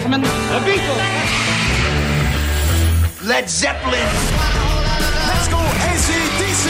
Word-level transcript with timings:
gentlemen, 0.00 0.22
the 0.22 0.58
Beatles. 0.64 1.00
Led 3.22 3.48
Zeppelin. 3.48 4.08
Let's 5.28 5.48
go 5.48 5.58
ACDC. 5.58 6.66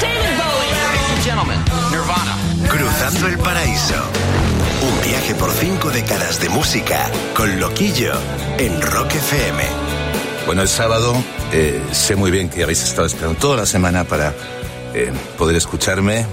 David 0.00 0.36
Bowie. 0.36 0.72
Ladies 0.84 1.10
and 1.10 1.22
gentlemen, 1.24 1.58
Nirvana. 1.90 2.36
Cruzando 2.68 3.26
el 3.28 3.38
paraíso. 3.38 3.94
Un 4.82 5.00
viaje 5.08 5.34
por 5.34 5.50
cinco 5.52 5.90
décadas 5.90 6.40
de 6.40 6.48
música 6.50 7.10
con 7.34 7.58
Loquillo 7.58 8.12
en 8.58 8.82
Rock 8.82 9.14
FM. 9.14 9.64
Bueno, 10.44 10.62
el 10.62 10.68
sábado 10.68 11.14
eh, 11.52 11.82
sé 11.92 12.16
muy 12.16 12.30
bien 12.30 12.50
que 12.50 12.62
habéis 12.62 12.82
estado 12.82 13.06
esperando 13.06 13.38
toda 13.38 13.56
la 13.56 13.66
semana 13.66 14.04
para 14.04 14.34
eh, 14.94 15.10
poder 15.38 15.56
escucharme 15.56 16.26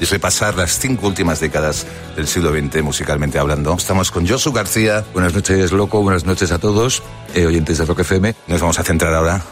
y 0.00 0.04
repasar 0.06 0.54
las 0.56 0.78
cinco 0.78 1.06
últimas 1.06 1.40
décadas 1.40 1.86
del 2.16 2.26
siglo 2.26 2.50
XX 2.50 2.82
musicalmente 2.82 3.38
hablando. 3.38 3.74
Estamos 3.74 4.10
con 4.10 4.26
Josu 4.26 4.52
García. 4.52 5.04
Buenas 5.12 5.34
noches, 5.34 5.72
loco. 5.72 6.02
Buenas 6.02 6.24
noches 6.24 6.50
a 6.52 6.58
todos, 6.58 7.02
eh, 7.34 7.46
oyentes 7.46 7.78
de 7.78 7.84
Rock 7.84 8.00
FM. 8.00 8.34
Nos 8.46 8.60
vamos 8.60 8.78
a 8.78 8.82
centrar 8.82 9.14
ahora 9.14 9.42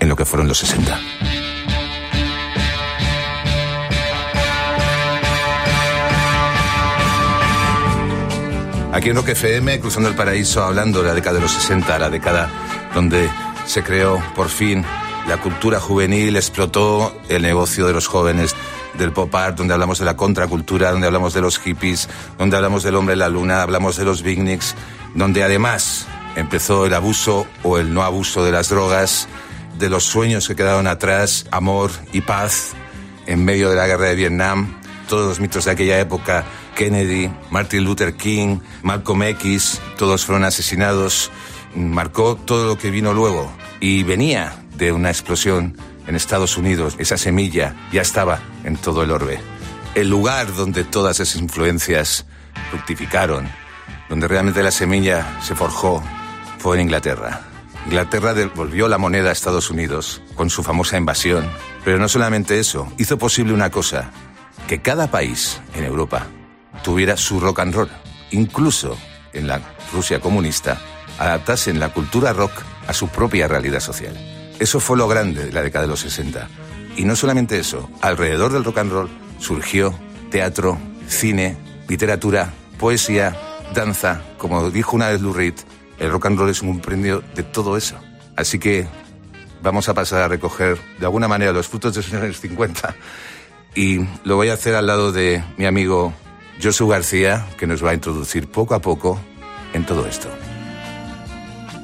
en 0.00 0.08
lo 0.08 0.16
que 0.16 0.24
fueron 0.24 0.48
los 0.48 0.58
60. 0.58 0.98
Aquí 8.92 9.08
en 9.08 9.16
Rock 9.16 9.30
FM, 9.30 9.80
cruzando 9.80 10.10
el 10.10 10.14
paraíso, 10.14 10.62
hablando 10.62 11.00
de 11.00 11.08
la 11.08 11.14
década 11.14 11.36
de 11.36 11.40
los 11.40 11.52
60, 11.52 11.98
la 11.98 12.10
década 12.10 12.50
donde 12.94 13.30
se 13.64 13.82
creó 13.82 14.22
por 14.34 14.50
fin 14.50 14.84
la 15.26 15.38
cultura 15.38 15.80
juvenil, 15.80 16.36
explotó 16.36 17.16
el 17.28 17.42
negocio 17.42 17.86
de 17.86 17.94
los 17.94 18.06
jóvenes, 18.06 18.54
del 18.98 19.12
pop 19.12 19.34
art, 19.34 19.56
donde 19.56 19.74
hablamos 19.74 19.98
de 19.98 20.04
la 20.04 20.16
contracultura, 20.16 20.90
donde 20.90 21.06
hablamos 21.06 21.34
de 21.34 21.40
los 21.40 21.58
hippies, 21.58 22.08
donde 22.38 22.56
hablamos 22.56 22.82
del 22.82 22.94
hombre 22.94 23.14
en 23.14 23.20
la 23.20 23.28
luna, 23.28 23.62
hablamos 23.62 23.96
de 23.96 24.04
los 24.04 24.22
beatniks, 24.22 24.74
donde 25.14 25.42
además 25.42 26.06
empezó 26.36 26.86
el 26.86 26.94
abuso 26.94 27.46
o 27.62 27.78
el 27.78 27.92
no 27.92 28.02
abuso 28.02 28.44
de 28.44 28.52
las 28.52 28.68
drogas, 28.68 29.28
de 29.78 29.88
los 29.88 30.04
sueños 30.04 30.48
que 30.48 30.56
quedaron 30.56 30.86
atrás, 30.86 31.46
amor 31.50 31.90
y 32.12 32.20
paz 32.20 32.72
en 33.26 33.44
medio 33.44 33.70
de 33.70 33.76
la 33.76 33.86
guerra 33.86 34.06
de 34.06 34.14
Vietnam, 34.14 34.78
todos 35.08 35.28
los 35.28 35.40
mitos 35.40 35.64
de 35.64 35.70
aquella 35.70 35.98
época, 36.00 36.44
Kennedy, 36.74 37.30
Martin 37.50 37.84
Luther 37.84 38.14
King, 38.14 38.58
Malcolm 38.82 39.22
X, 39.24 39.80
todos 39.98 40.24
fueron 40.24 40.44
asesinados, 40.44 41.30
marcó 41.74 42.36
todo 42.36 42.66
lo 42.66 42.78
que 42.78 42.90
vino 42.90 43.12
luego 43.12 43.52
y 43.80 44.02
venía 44.02 44.56
de 44.76 44.92
una 44.92 45.10
explosión 45.10 45.76
en 46.06 46.16
Estados 46.16 46.56
Unidos. 46.56 46.96
Esa 46.98 47.16
semilla 47.16 47.74
ya 47.92 48.02
estaba 48.02 48.40
en 48.64 48.76
todo 48.76 49.02
el 49.02 49.10
orbe. 49.10 49.40
El 49.94 50.08
lugar 50.08 50.54
donde 50.54 50.84
todas 50.84 51.20
esas 51.20 51.40
influencias 51.40 52.26
fructificaron, 52.70 53.48
donde 54.08 54.28
realmente 54.28 54.62
la 54.62 54.70
semilla 54.70 55.38
se 55.42 55.54
forjó, 55.54 56.02
fue 56.58 56.76
en 56.76 56.82
Inglaterra. 56.82 57.42
Inglaterra 57.86 58.32
devolvió 58.32 58.88
la 58.88 58.98
moneda 58.98 59.30
a 59.30 59.32
Estados 59.32 59.70
Unidos 59.70 60.22
con 60.34 60.50
su 60.50 60.62
famosa 60.62 60.96
invasión. 60.96 61.48
Pero 61.84 61.98
no 61.98 62.08
solamente 62.08 62.58
eso, 62.60 62.92
hizo 62.96 63.18
posible 63.18 63.52
una 63.52 63.70
cosa, 63.70 64.10
que 64.68 64.80
cada 64.80 65.10
país 65.10 65.60
en 65.74 65.84
Europa 65.84 66.26
tuviera 66.84 67.16
su 67.16 67.40
rock 67.40 67.60
and 67.60 67.74
roll. 67.74 67.90
Incluso 68.30 68.96
en 69.32 69.48
la 69.48 69.60
Rusia 69.92 70.20
comunista, 70.20 70.80
adaptasen 71.18 71.80
la 71.80 71.92
cultura 71.92 72.32
rock 72.32 72.52
a 72.86 72.92
su 72.92 73.08
propia 73.08 73.48
realidad 73.48 73.80
social. 73.80 74.16
Eso 74.58 74.80
fue 74.80 74.96
lo 74.96 75.08
grande 75.08 75.46
de 75.46 75.52
la 75.52 75.62
década 75.62 75.84
de 75.84 75.90
los 75.90 76.00
60. 76.00 76.48
Y 76.96 77.04
no 77.04 77.16
solamente 77.16 77.58
eso, 77.58 77.88
alrededor 78.00 78.52
del 78.52 78.64
rock 78.64 78.78
and 78.78 78.92
roll 78.92 79.10
surgió 79.38 79.94
teatro, 80.30 80.78
cine, 81.08 81.56
literatura, 81.88 82.52
poesía, 82.78 83.36
danza. 83.74 84.22
Como 84.38 84.70
dijo 84.70 84.96
una 84.96 85.08
vez 85.08 85.20
Lou 85.20 85.32
Reed, 85.32 85.54
el 85.98 86.10
rock 86.10 86.26
and 86.26 86.38
roll 86.38 86.50
es 86.50 86.62
un 86.62 86.78
compendio 86.78 87.22
de 87.34 87.42
todo 87.42 87.76
eso. 87.76 87.96
Así 88.36 88.58
que 88.58 88.86
vamos 89.62 89.88
a 89.88 89.94
pasar 89.94 90.22
a 90.22 90.28
recoger 90.28 90.78
de 90.98 91.06
alguna 91.06 91.28
manera 91.28 91.52
los 91.52 91.68
frutos 91.68 91.94
de 91.94 92.02
los 92.02 92.12
años 92.12 92.40
50 92.40 92.94
y 93.74 94.00
lo 94.24 94.36
voy 94.36 94.48
a 94.48 94.54
hacer 94.54 94.74
al 94.74 94.86
lado 94.86 95.12
de 95.12 95.42
mi 95.56 95.64
amigo 95.64 96.12
Josu 96.62 96.88
García, 96.88 97.46
que 97.58 97.66
nos 97.66 97.84
va 97.84 97.90
a 97.90 97.94
introducir 97.94 98.48
poco 98.48 98.74
a 98.74 98.80
poco 98.80 99.20
en 99.72 99.86
todo 99.86 100.06
esto. 100.06 100.28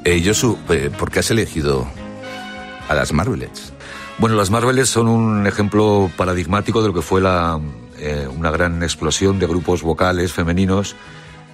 Eh, 0.05 0.21
Josu, 0.23 0.57
eh, 0.69 0.89
¿por 0.97 1.11
qué 1.11 1.19
has 1.19 1.31
elegido 1.31 1.87
a 2.87 2.93
las 2.93 3.11
Marvelettes? 3.11 3.68
Bueno, 4.19 4.35
las 4.35 4.49
Marvels 4.49 4.89
son 4.89 5.07
un 5.07 5.47
ejemplo 5.47 6.11
paradigmático 6.17 6.81
de 6.81 6.89
lo 6.89 6.93
que 6.93 7.01
fue 7.01 7.21
eh, 7.99 8.27
una 8.27 8.51
gran 8.51 8.83
explosión 8.83 9.39
de 9.39 9.47
grupos 9.47 9.81
vocales 9.81 10.33
femeninos 10.33 10.97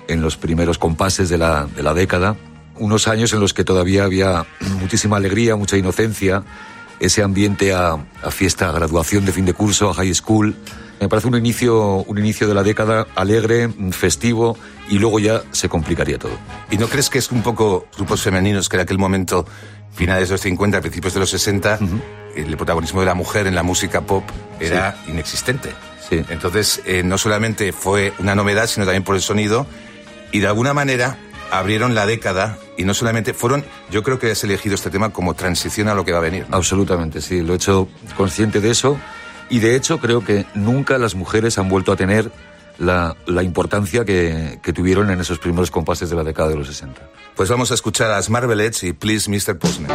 en 0.07 0.21
los 0.21 0.35
primeros 0.35 0.79
compases 0.79 1.29
de 1.29 1.37
la, 1.37 1.67
de 1.67 1.83
la 1.83 1.93
década. 1.93 2.35
Unos 2.79 3.07
años 3.07 3.33
en 3.33 3.39
los 3.39 3.53
que 3.53 3.63
todavía 3.63 4.03
había 4.03 4.47
muchísima 4.79 5.17
alegría, 5.17 5.55
mucha 5.55 5.77
inocencia, 5.77 6.43
ese 6.99 7.21
ambiente 7.21 7.71
a, 7.71 7.99
fiesta, 8.31 8.71
graduación 8.71 9.25
de 9.25 9.31
fin 9.31 9.45
de 9.45 9.53
curso, 9.53 9.91
a 9.91 9.93
high 9.93 10.15
school. 10.15 10.55
Me 10.99 11.09
parece 11.09 11.27
un 11.27 11.35
inicio, 11.35 12.03
un 12.07 12.17
inicio 12.17 12.47
de 12.47 12.53
la 12.53 12.63
década 12.63 13.07
alegre, 13.15 13.69
festivo, 13.91 14.57
y 14.89 14.97
luego 14.99 15.19
ya 15.19 15.43
se 15.51 15.67
complicaría 15.67 16.17
todo. 16.17 16.37
¿Y 16.71 16.77
no 16.77 16.87
crees 16.87 17.09
que 17.09 17.19
es 17.19 17.31
un 17.31 17.43
poco 17.43 17.87
grupos 17.97 18.21
femeninos 18.21 18.69
que 18.69 18.77
en 18.77 18.83
aquel 18.83 18.97
momento, 18.97 19.45
finales 19.93 20.29
de 20.29 20.33
los 20.33 20.41
50, 20.41 20.81
principios 20.81 21.13
de 21.13 21.19
los 21.19 21.29
60, 21.29 21.79
el 22.35 22.57
protagonismo 22.57 23.01
de 23.01 23.05
la 23.05 23.13
mujer 23.13 23.47
en 23.47 23.55
la 23.55 23.63
música 23.63 24.01
pop 24.01 24.23
era 24.59 24.97
inexistente? 25.07 25.73
Sí. 26.09 26.23
Entonces, 26.29 26.81
eh, 26.85 27.03
no 27.03 27.17
solamente 27.17 27.73
fue 27.73 28.13
una 28.19 28.35
novedad, 28.35 28.67
sino 28.67 28.85
también 28.85 29.03
por 29.03 29.15
el 29.15 29.21
sonido, 29.21 29.65
y 30.31 30.39
de 30.39 30.47
alguna 30.47 30.73
manera 30.73 31.17
abrieron 31.51 31.95
la 31.95 32.05
década 32.05 32.57
y 32.77 32.83
no 32.83 32.93
solamente 32.93 33.33
fueron, 33.33 33.63
yo 33.91 34.03
creo 34.03 34.19
que 34.19 34.31
has 34.31 34.43
elegido 34.43 34.75
este 34.75 34.89
tema 34.89 35.09
como 35.11 35.33
transición 35.33 35.87
a 35.87 35.93
lo 35.93 36.03
que 36.05 36.11
va 36.11 36.17
a 36.19 36.21
venir. 36.21 36.45
¿no? 36.49 36.57
Absolutamente, 36.57 37.21
sí, 37.21 37.41
lo 37.41 37.53
he 37.53 37.55
hecho 37.55 37.87
consciente 38.17 38.59
de 38.61 38.71
eso 38.71 38.97
y 39.49 39.59
de 39.59 39.75
hecho 39.75 39.99
creo 39.99 40.23
que 40.23 40.45
nunca 40.53 40.97
las 40.97 41.15
mujeres 41.15 41.57
han 41.57 41.69
vuelto 41.69 41.91
a 41.91 41.95
tener 41.95 42.31
la, 42.77 43.15
la 43.25 43.43
importancia 43.43 44.05
que, 44.05 44.59
que 44.61 44.73
tuvieron 44.73 45.09
en 45.09 45.19
esos 45.21 45.39
primeros 45.39 45.71
compases 45.71 46.09
de 46.09 46.15
la 46.15 46.23
década 46.23 46.49
de 46.49 46.55
los 46.55 46.67
60. 46.67 47.01
Pues 47.35 47.49
vamos 47.49 47.71
a 47.71 47.73
escuchar 47.73 48.11
a 48.11 48.15
las 48.15 48.29
Marvelettes 48.29 48.83
y 48.83 48.93
Please 48.93 49.29
Mr. 49.29 49.57
Postman. 49.57 49.91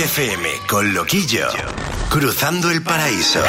FM 0.00 0.48
con 0.66 0.94
Loquillo, 0.94 1.48
cruzando 2.08 2.70
el 2.70 2.82
paraíso. 2.82 3.42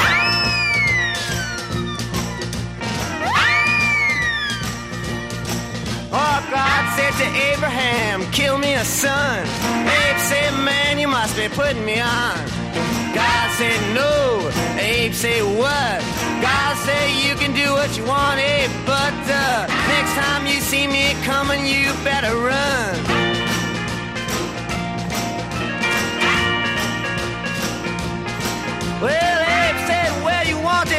Oh, 6.12 6.39
God 6.51 6.83
said 6.98 7.13
to 7.13 7.53
Abraham, 7.53 8.30
kill 8.31 8.57
me 8.57 8.74
a 8.74 8.83
son. 8.83 9.45
Abe 9.88 10.19
said, 10.19 10.51
man, 10.65 11.00
you 11.00 11.07
must 11.07 11.38
be 11.38 11.48
putting 11.48 11.86
me 11.86 12.01
on. 12.01 12.36
God 13.15 13.51
said, 13.57 13.80
no. 13.95 14.51
Abe 14.77 15.13
said, 15.13 15.44
what? 15.57 16.01
God 16.42 16.75
said, 16.83 17.12
you 17.25 17.36
can 17.36 17.53
do 17.53 17.71
what 17.71 17.95
you 17.95 18.03
want, 18.03 18.42
Abe, 18.42 18.69
but 18.86 19.13
uh, 19.31 19.68
next 19.88 20.13
time 20.15 20.45
you 20.45 20.59
see 20.59 20.86
me 20.86 21.13
coming, 21.24 21.65
you 21.65 21.94
better 22.03 22.36
run. 22.36 23.30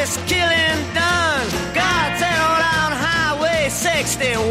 This 0.03 0.17
killing 0.27 0.79
done? 0.93 1.47
God 1.71 2.09
said, 2.19 2.35
on 2.35 2.91
Highway 2.91 3.69
61. 3.69 4.43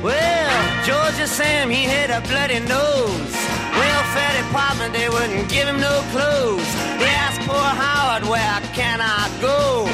Well, 0.00 0.86
Georgia 0.86 1.26
Sam, 1.26 1.70
he 1.70 1.82
had 1.82 2.10
a 2.10 2.20
bloody 2.28 2.60
nose. 2.70 3.34
Welfare 3.74 4.34
department, 4.46 4.92
they 4.94 5.08
wouldn't 5.08 5.48
give 5.50 5.66
him 5.66 5.80
no 5.80 5.96
clothes. 6.14 6.70
They 7.00 7.10
asked 7.26 7.42
poor 7.48 7.70
Howard, 7.82 8.22
where 8.30 8.60
can 8.78 9.00
I 9.00 9.26
go? 9.40 9.86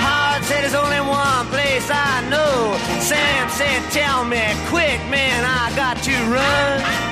Howard 0.00 0.44
said, 0.44 0.62
there's 0.62 0.74
only 0.74 1.00
one 1.04 1.44
place 1.52 1.90
I 1.92 2.24
know. 2.32 2.78
Sam 3.04 3.50
said, 3.50 3.82
tell 3.92 4.24
me 4.24 4.40
quick, 4.72 5.00
man, 5.12 5.44
I 5.44 5.76
got 5.76 6.00
to 6.08 6.14
run. 6.32 7.05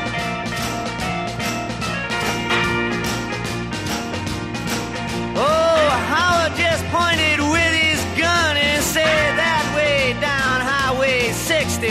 Oh, 5.36 5.88
Howard 6.12 6.54
just 6.56 6.84
pointed 6.94 7.40
with 7.40 7.74
his 7.74 8.00
gun 8.18 8.56
and 8.56 8.82
said 8.82 9.36
that 9.36 9.66
way 9.76 10.14
down 10.20 10.60
Highway 10.62 11.32
61. 11.32 11.90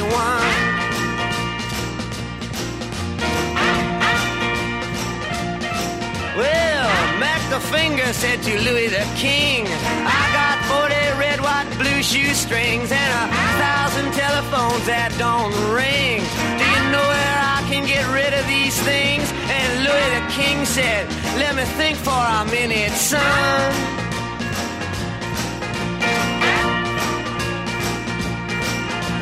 Well, 6.38 6.90
Mac 7.20 7.42
the 7.50 7.60
Finger 7.60 8.12
said 8.14 8.42
to 8.44 8.60
Louis 8.62 8.88
the 8.88 9.06
King, 9.16 9.68
I 9.68 10.24
got 10.34 10.58
40 10.66 10.96
red, 11.20 11.40
white, 11.42 11.70
blue 11.78 12.02
shoestrings 12.02 12.92
and 12.92 13.12
a 13.14 13.28
thousand 13.62 14.14
telephones 14.14 14.86
that 14.88 15.14
don't 15.20 15.54
ring. 15.76 16.24
Do 16.58 16.73
know 16.94 17.08
where 17.10 17.38
I 17.58 17.60
can 17.70 17.84
get 17.88 18.06
rid 18.14 18.34
of 18.40 18.46
these 18.46 18.78
things? 18.86 19.26
And 19.58 19.68
Louis 19.86 20.10
the 20.18 20.24
King 20.38 20.58
said, 20.66 21.10
Let 21.42 21.56
me 21.58 21.66
think 21.80 21.98
for 21.98 22.24
a 22.40 22.46
minute, 22.46 22.94
son. 22.94 23.70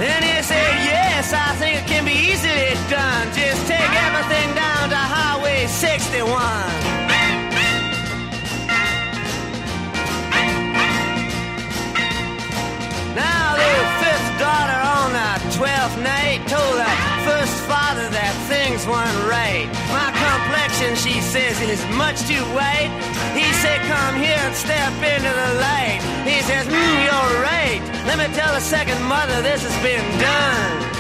Then 0.04 0.22
he 0.30 0.36
said, 0.52 0.74
Yes, 0.92 1.32
I 1.32 1.56
think 1.60 1.74
it 1.82 1.88
can 1.88 2.04
be 2.04 2.18
easily 2.32 2.76
done. 2.92 3.26
Just 3.40 3.62
take 3.68 3.94
everything 4.08 4.50
down 4.56 4.90
to 4.90 5.02
Highway 5.16 5.68
61. 5.68 7.01
Says, 21.32 21.62
it 21.62 21.70
is 21.70 21.86
much 21.96 22.20
too 22.28 22.44
white. 22.52 22.92
He 23.32 23.48
said, 23.64 23.80
come 23.88 24.20
here 24.20 24.36
and 24.36 24.54
step 24.54 24.92
into 25.00 25.32
the 25.32 25.52
light. 25.64 26.04
He 26.28 26.44
says, 26.44 26.68
mm, 26.68 26.96
you're 27.08 27.40
right. 27.40 27.80
Let 28.06 28.20
me 28.20 28.28
tell 28.36 28.52
the 28.54 28.60
second 28.60 29.02
mother 29.04 29.42
this 29.42 29.64
has 29.64 29.72
been 29.80 30.04
done. 30.20 30.92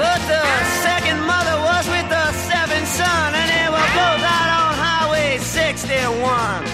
But 0.00 0.24
the 0.24 0.40
second 0.88 1.20
mother 1.28 1.60
was 1.68 1.84
with 1.92 2.08
the 2.08 2.32
seventh 2.48 2.88
son, 2.88 3.36
and 3.36 3.48
they 3.52 3.68
were 3.68 3.90
both 3.92 4.24
out 4.24 4.48
on 4.56 4.72
Highway 4.72 5.36
61. 5.36 6.64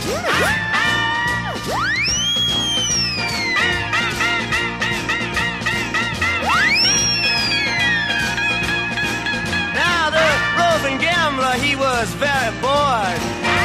He 11.63 11.77
was 11.77 12.09
very 12.15 12.53
bored, 12.61 13.21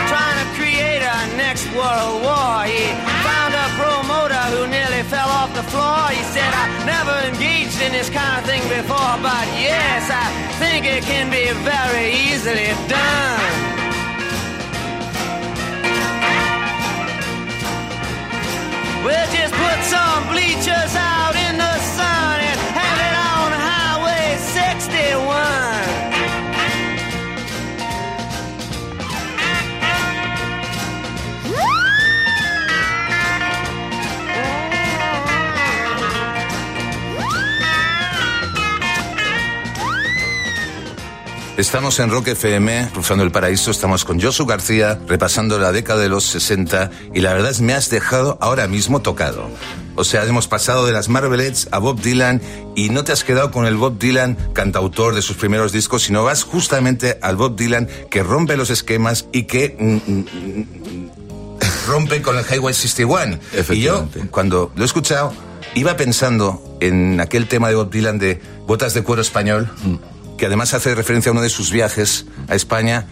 trying 0.08 0.38
to 0.42 0.48
create 0.60 1.04
a 1.04 1.18
next 1.38 1.66
world 1.76 2.22
war. 2.24 2.64
He 2.66 2.86
found 3.26 3.54
a 3.54 3.68
promoter 3.80 4.44
who 4.54 4.68
nearly 4.68 5.04
fell 5.04 5.30
off 5.30 5.54
the 5.54 5.64
floor. 5.72 6.08
He 6.10 6.24
said, 6.36 6.52
I 6.54 6.66
never 6.86 7.16
engaged 7.28 7.82
in 7.82 7.92
this 7.92 8.10
kind 8.10 8.40
of 8.40 8.44
thing 8.46 8.64
before, 8.70 9.16
but 9.22 9.46
yes, 9.60 10.10
I 10.10 10.28
think 10.60 10.86
it 10.86 11.04
can 11.04 11.30
be 11.30 11.52
very 11.64 12.14
easily 12.32 12.72
done. 12.88 13.72
We'll 19.04 19.32
just 19.34 19.54
put 19.54 19.80
some 19.90 20.22
bleachers 20.30 20.94
out 20.96 21.36
in 21.36 21.58
the 21.58 21.71
Estamos 41.62 42.00
en 42.00 42.10
Rock 42.10 42.30
FM, 42.30 42.90
cruzando 42.92 43.24
el 43.24 43.32
paraíso, 43.32 43.70
estamos 43.70 44.04
con 44.04 44.20
Josu 44.20 44.48
García, 44.48 45.00
repasando 45.08 45.60
la 45.60 45.72
década 45.72 46.02
de 46.02 46.10
los 46.10 46.24
60 46.24 46.90
y 47.14 47.20
la 47.20 47.36
verdad 47.36 47.52
es 47.52 47.62
me 47.62 47.76
has 47.76 47.92
dejado 47.92 48.40
ahora 48.42 48.68
mismo 48.68 49.04
tocado. 49.04 49.48
O 49.94 50.04
sea, 50.04 50.26
hemos 50.26 50.48
pasado 50.48 50.88
de 50.88 50.92
las 50.92 51.08
Marvelettes 51.08 51.68
a 51.72 51.78
Bob 51.78 52.02
Dylan 52.02 52.42
y 52.76 52.90
no 52.90 53.04
te 53.04 53.12
has 53.12 53.24
quedado 53.24 53.52
con 53.52 53.68
el 53.68 53.76
Bob 53.76 54.00
Dylan 54.00 54.38
cantautor 54.54 55.14
de 55.14 55.22
sus 55.22 55.38
primeros 55.38 55.72
discos, 55.72 56.02
sino 56.02 56.24
vas 56.24 56.42
justamente 56.42 57.20
al 57.22 57.36
Bob 57.36 57.56
Dylan 57.56 57.88
que 58.10 58.24
rompe 58.24 58.58
los 58.58 58.72
esquemas 58.72 59.28
y 59.32 59.44
que 59.44 59.78
mm, 59.80 60.12
mm, 60.12 60.18
mm, 60.18 61.10
rompe 61.88 62.24
con 62.24 62.40
el 62.40 62.44
Highway 62.44 62.74
61. 62.74 63.38
Y 63.70 63.82
yo, 63.82 64.10
cuando 64.32 64.72
lo 64.76 64.82
he 64.82 64.86
escuchado, 64.86 65.32
iba 65.76 65.96
pensando 65.96 66.78
en 66.80 67.22
aquel 67.22 67.48
tema 67.48 67.70
de 67.70 67.76
Bob 67.76 67.92
Dylan 67.92 68.18
de 68.18 68.42
botas 68.66 68.96
de 68.96 69.04
cuero 69.04 69.22
español, 69.22 69.70
que 70.42 70.48
además 70.48 70.74
hace 70.74 70.96
referencia 70.96 71.30
a 71.30 71.34
uno 71.34 71.44
de 71.44 71.50
sus 71.50 71.72
viajes 71.72 72.26
a 72.48 72.56
España, 72.56 73.06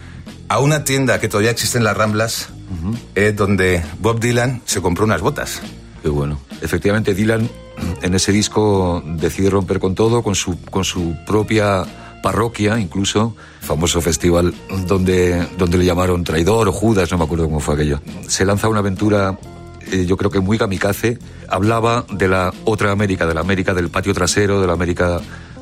a 0.48 0.58
una 0.58 0.82
tienda 0.82 1.20
que 1.20 1.28
todavía 1.28 1.52
existe 1.52 1.78
en 1.78 1.84
las 1.84 1.96
Ramblas, 1.96 2.48
eh, 3.14 3.30
donde 3.30 3.84
Bob 4.00 4.18
Dylan 4.18 4.62
se 4.64 4.82
compró 4.82 5.04
unas 5.04 5.20
botas. 5.20 5.62
Qué 6.02 6.08
bueno. 6.08 6.40
Efectivamente, 6.60 7.14
Dylan 7.14 7.48
en 8.02 8.14
ese 8.16 8.32
disco 8.32 9.00
decide 9.06 9.48
romper 9.48 9.78
con 9.78 9.94
todo, 9.94 10.24
con 10.24 10.34
su, 10.34 10.60
con 10.72 10.82
su 10.84 11.14
propia 11.24 11.84
parroquia, 12.20 12.80
incluso, 12.80 13.36
famoso 13.60 14.00
festival 14.00 14.52
donde, 14.88 15.46
donde 15.56 15.78
le 15.78 15.84
llamaron 15.84 16.24
traidor 16.24 16.66
o 16.66 16.72
Judas, 16.72 17.12
no 17.12 17.18
me 17.18 17.24
acuerdo 17.26 17.44
cómo 17.44 17.60
fue 17.60 17.74
aquello. 17.74 18.00
Se 18.26 18.44
lanza 18.44 18.66
una 18.66 18.80
aventura, 18.80 19.38
eh, 19.92 20.04
yo 20.04 20.16
creo 20.16 20.32
que 20.32 20.40
muy 20.40 20.58
kamikaze. 20.58 21.20
Hablaba 21.48 22.04
de 22.10 22.26
la 22.26 22.52
otra 22.64 22.90
América, 22.90 23.24
de 23.24 23.34
la 23.34 23.40
América 23.40 23.72
del 23.72 23.88
patio 23.88 24.14
trasero, 24.14 24.60
de 24.60 24.66
la 24.66 24.72
América 24.72 25.20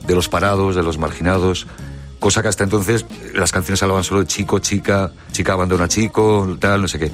de 0.09 0.15
los 0.15 0.29
parados, 0.29 0.75
de 0.75 0.83
los 0.83 0.99
marginados. 0.99 1.69
Cosa 2.19 2.43
que 2.43 2.49
hasta 2.49 2.65
entonces 2.65 3.07
las 3.33 3.53
canciones 3.53 3.81
hablaban 3.83 4.03
solo 4.03 4.21
de 4.21 4.27
chico, 4.27 4.59
chica, 4.59 5.12
chica 5.31 5.53
abandona 5.53 5.87
chico, 5.87 6.57
tal, 6.59 6.83
no 6.83 6.88
sé 6.88 6.99
qué. 6.99 7.12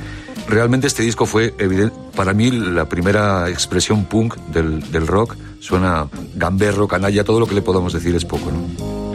Realmente 0.48 0.86
este 0.86 1.02
disco 1.02 1.26
fue, 1.26 1.54
evidente, 1.58 1.94
para 2.16 2.32
mí, 2.32 2.50
la 2.50 2.88
primera 2.88 3.50
expresión 3.50 4.06
punk 4.06 4.36
del, 4.46 5.06
rock. 5.06 5.36
Suena 5.60 6.08
gamberro, 6.34 6.88
canalla, 6.88 7.24
todo 7.24 7.40
lo 7.40 7.46
que 7.46 7.54
le 7.54 7.62
podamos 7.62 7.92
decir 7.92 8.14
es 8.14 8.24
poco, 8.24 8.50
¿no? 8.50 9.14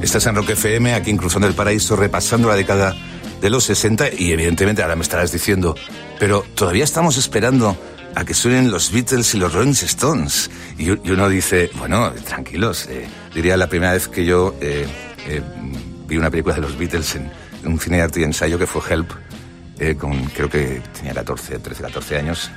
Estás 0.00 0.26
en 0.26 0.34
Rock 0.34 0.50
FM, 0.50 0.94
aquí 0.94 1.10
en 1.10 1.16
Cruzando 1.16 1.46
el 1.46 1.54
Paraíso, 1.54 1.96
repasando 1.96 2.48
la 2.48 2.56
década 2.56 2.94
de 3.40 3.50
los 3.50 3.64
60 3.64 4.14
y 4.18 4.32
evidentemente 4.32 4.82
ahora 4.82 4.96
me 4.96 5.02
estarás 5.02 5.32
diciendo, 5.32 5.76
pero 6.18 6.44
todavía 6.54 6.84
estamos 6.84 7.16
esperando 7.16 7.76
a 8.14 8.24
que 8.24 8.34
suenen 8.34 8.70
los 8.70 8.92
Beatles 8.92 9.34
y 9.34 9.38
los 9.38 9.52
Rolling 9.52 9.72
Stones. 9.72 10.50
Y, 10.78 10.90
y 10.90 11.10
uno 11.10 11.28
dice, 11.28 11.70
bueno, 11.76 12.12
tranquilos, 12.26 12.86
eh, 12.88 13.06
diría 13.34 13.56
la 13.56 13.66
primera 13.66 13.92
vez 13.92 14.08
que 14.08 14.24
yo 14.24 14.54
eh, 14.60 14.86
eh, 15.26 15.42
vi 16.06 16.16
una 16.16 16.30
película 16.30 16.54
de 16.54 16.60
los 16.60 16.76
Beatles 16.76 17.14
en, 17.16 17.30
en 17.62 17.72
un 17.72 17.78
cine 17.78 17.98
de 17.98 18.02
arte 18.02 18.20
y 18.20 18.24
ensayo 18.24 18.58
que 18.58 18.66
fue 18.66 18.82
Help, 18.88 19.10
con, 19.98 20.24
creo 20.26 20.48
que 20.48 20.80
tenía 20.96 21.12
14, 21.12 21.58
13, 21.58 21.82
14 21.82 22.16
años. 22.18 22.50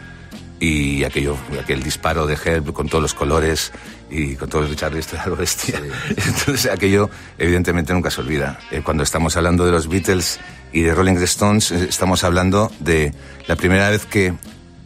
y 0.60 1.04
aquello, 1.04 1.36
aquel 1.62 1.82
disparo 1.84 2.28
de 2.28 2.38
Help 2.44 2.72
con 2.72 2.88
todos 2.88 3.02
los 3.02 3.14
colores 3.14 3.72
y 4.10 4.36
con 4.36 4.48
todo 4.48 4.64
el 4.64 4.70
Richard 4.70 4.94
Lester 4.94 5.20
a 5.20 5.28
lo 5.28 5.36
bestia. 5.36 5.82
Entonces 6.10 6.72
aquello 6.72 7.10
evidentemente 7.38 7.94
nunca 7.94 8.12
se 8.12 8.22
olvida. 8.22 8.60
Cuando 8.84 9.04
estamos 9.04 9.36
hablando 9.38 9.66
de 9.66 9.72
los 9.72 9.88
Beatles 9.88 10.40
y 10.72 10.82
de 10.82 10.94
Rolling 10.94 11.16
Stones, 11.24 11.72
estamos 11.72 12.24
hablando 12.24 12.72
de 12.80 13.14
la 13.48 13.56
primera 13.56 13.90
vez 13.90 14.06
que 14.06 14.34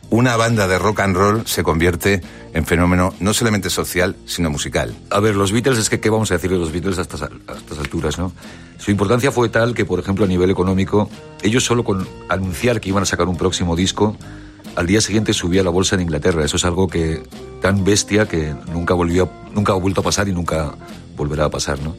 una 0.10 0.36
banda 0.38 0.68
de 0.68 0.80
rock 0.80 1.01
and 1.01 1.16
roll 1.16 1.48
se 1.48 1.63
convierte 1.63 2.22
en 2.54 2.66
fenómeno 2.66 3.13
no 3.20 3.34
solamente 3.34 3.70
social, 3.70 4.16
sino 4.25 4.50
musical. 4.50 4.96
A 5.10 5.20
ver, 5.20 5.36
los 5.36 5.51
Beatles, 5.51 5.78
es 5.78 5.89
que 5.89 6.00
¿qué 6.00 6.10
vamos 6.10 6.32
a 6.32 6.36
decir 6.36 6.50
de 6.50 6.58
los 6.58 6.72
Beatles 6.72 6.98
a 6.98 7.01
estas, 7.01 7.22
estas 7.22 7.80
alturas, 7.80 8.18
no? 8.18 8.32
Su 8.78 8.92
importancia 8.92 9.32
fue 9.32 9.50
tal 9.50 9.74
que, 9.74 9.86
por 9.86 10.00
ejemplo, 10.00 10.25
a 10.25 10.28
nivel 10.28 10.50
económico, 10.50 11.10
ellos 11.44 11.63
solo 11.63 11.84
con 11.84 12.08
anunciar 12.30 12.80
que 12.80 12.89
iban 12.89 13.04
a 13.04 13.06
sacar 13.06 13.28
un 13.28 13.38
próximo 13.38 13.75
disco, 13.75 14.16
al 14.75 14.88
día 14.88 15.01
siguiente 15.01 15.34
subía 15.34 15.63
la 15.63 15.70
bolsa 15.70 15.96
en 15.96 16.01
Inglaterra. 16.01 16.44
Eso 16.46 16.58
es 16.58 16.66
algo 16.66 16.88
que 16.88 17.22
tan 17.62 17.84
bestia 17.84 18.28
que 18.28 18.56
nunca 18.72 18.94
volvió, 18.94 19.30
nunca 19.54 19.74
ha 19.74 19.75
vuelto 19.75 20.01
a 20.01 20.04
pasar 20.04 20.28
y 20.30 20.32
nunca 20.32 20.74
volverá 21.18 21.46
a 21.46 21.50
pasar, 21.50 21.82
¿no? 21.82 21.96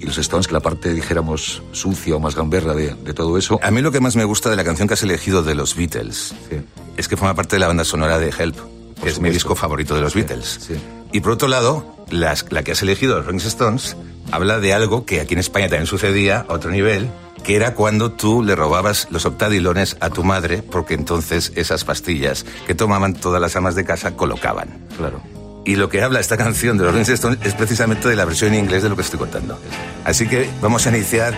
Y 0.00 0.06
los 0.06 0.16
Stones, 0.18 0.46
que 0.46 0.54
la 0.54 0.60
parte, 0.60 0.94
dijéramos, 0.94 1.62
sucia 1.72 2.16
o 2.16 2.20
más 2.20 2.34
gamberra 2.34 2.72
de, 2.74 2.94
de 2.94 3.12
todo 3.14 3.36
eso, 3.36 3.60
A 3.62 3.70
mí 3.70 3.82
lo 3.82 3.92
que 3.92 4.00
más 4.00 4.16
me 4.16 4.24
gusta 4.24 4.48
de 4.48 4.56
la 4.56 4.64
canción 4.64 4.88
que 4.88 4.94
has 4.94 5.02
elegido 5.02 5.42
de 5.42 5.54
los 5.54 5.76
Beatles 5.76 6.34
Sí. 6.48 6.56
es 6.96 7.06
que 7.06 7.16
forma 7.18 7.34
parte 7.34 7.56
de 7.56 7.60
la 7.60 7.66
banda 7.68 7.84
sonora 7.84 8.18
de 8.18 8.30
Help, 8.30 8.56
que 9.02 9.10
es 9.10 9.20
mi 9.20 9.30
disco 9.30 9.54
favorito 9.54 9.94
de 9.94 10.00
los 10.00 10.14
Beatles. 10.14 10.58
sí. 10.66 10.74
Y 11.12 11.20
por 11.20 11.32
otro 11.32 11.48
lado, 11.48 11.84
las- 12.08 12.46
la 12.50 12.62
que 12.62 12.72
has 12.72 12.82
elegido, 12.82 13.16
los 13.16 13.26
Rolling 13.26 13.38
Stones, 13.40 13.96
habla 14.30 14.58
de 14.60 14.72
algo 14.72 15.04
que 15.04 15.20
aquí 15.20 15.34
en 15.34 15.40
España 15.40 15.66
también 15.68 15.86
sucedía 15.86 16.46
a 16.48 16.52
otro 16.54 16.70
nivel, 16.70 17.08
que 17.42 17.56
era 17.56 17.74
cuando 17.74 18.12
tú 18.12 18.42
le 18.44 18.54
robabas 18.54 19.08
los 19.10 19.26
octadilones 19.26 19.96
a 20.00 20.10
tu 20.10 20.22
madre, 20.24 20.62
porque 20.62 20.94
entonces 20.94 21.52
esas 21.56 21.84
pastillas 21.84 22.46
que 22.66 22.74
tomaban 22.76 23.14
todas 23.14 23.40
las 23.40 23.56
amas 23.56 23.74
de 23.74 23.84
casa 23.84 24.16
colocaban. 24.16 24.78
claro. 24.96 25.20
Y 25.64 25.76
lo 25.76 25.88
que 25.88 26.02
habla 26.02 26.20
esta 26.20 26.36
canción 26.36 26.78
de 26.78 26.84
los 26.84 26.92
Rolling 26.92 27.10
Stones 27.12 27.38
es 27.44 27.54
precisamente 27.54 28.08
de 28.08 28.16
la 28.16 28.24
versión 28.24 28.54
en 28.54 28.60
inglés 28.60 28.82
de 28.82 28.88
lo 28.88 28.96
que 28.96 29.02
estoy 29.02 29.18
contando. 29.18 29.58
Así 30.04 30.26
que 30.26 30.48
vamos 30.60 30.86
a 30.86 30.90
iniciar 30.90 31.34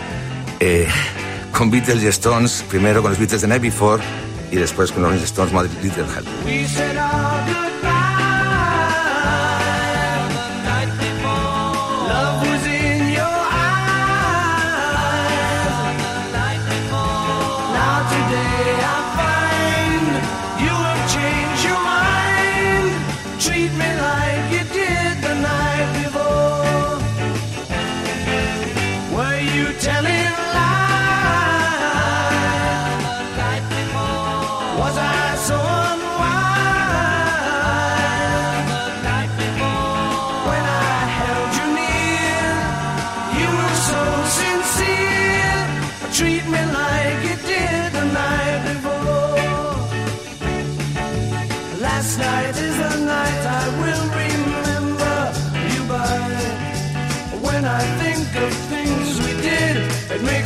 eh, 0.60 0.86
con 1.50 1.70
Beatles 1.70 2.02
y 2.02 2.06
Stones, 2.06 2.64
primero 2.68 3.02
con 3.02 3.10
los 3.10 3.18
Beatles 3.18 3.40
The 3.40 3.48
Night 3.48 3.62
Before 3.62 4.02
y 4.50 4.56
después 4.56 4.92
con 4.92 5.02
los 5.02 5.10
Rolling 5.10 5.24
Stones 5.24 5.52
Mother 5.52 5.70
Little 5.82 6.04
Help. 6.04 6.28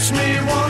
It 0.09 0.13
makes 0.13 0.41
me 0.41 0.47
wanna 0.47 0.66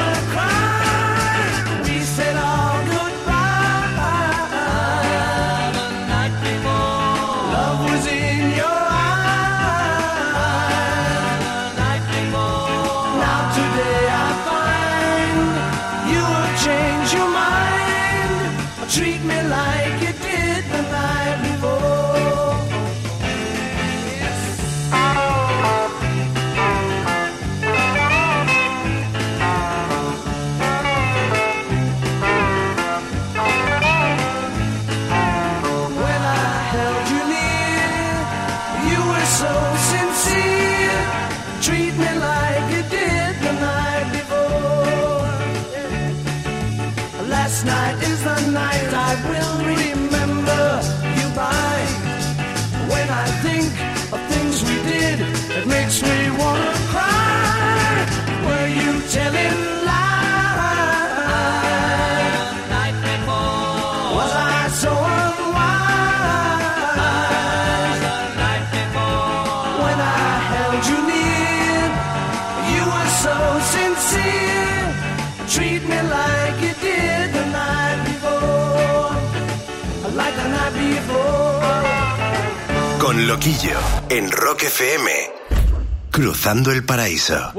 Loquillo, 83.27 83.77
en 84.09 84.31
Rock 84.31 84.63
FM. 84.63 85.11
Cruzando 86.13 86.71
el 86.71 86.85
paraíso. 86.85 87.53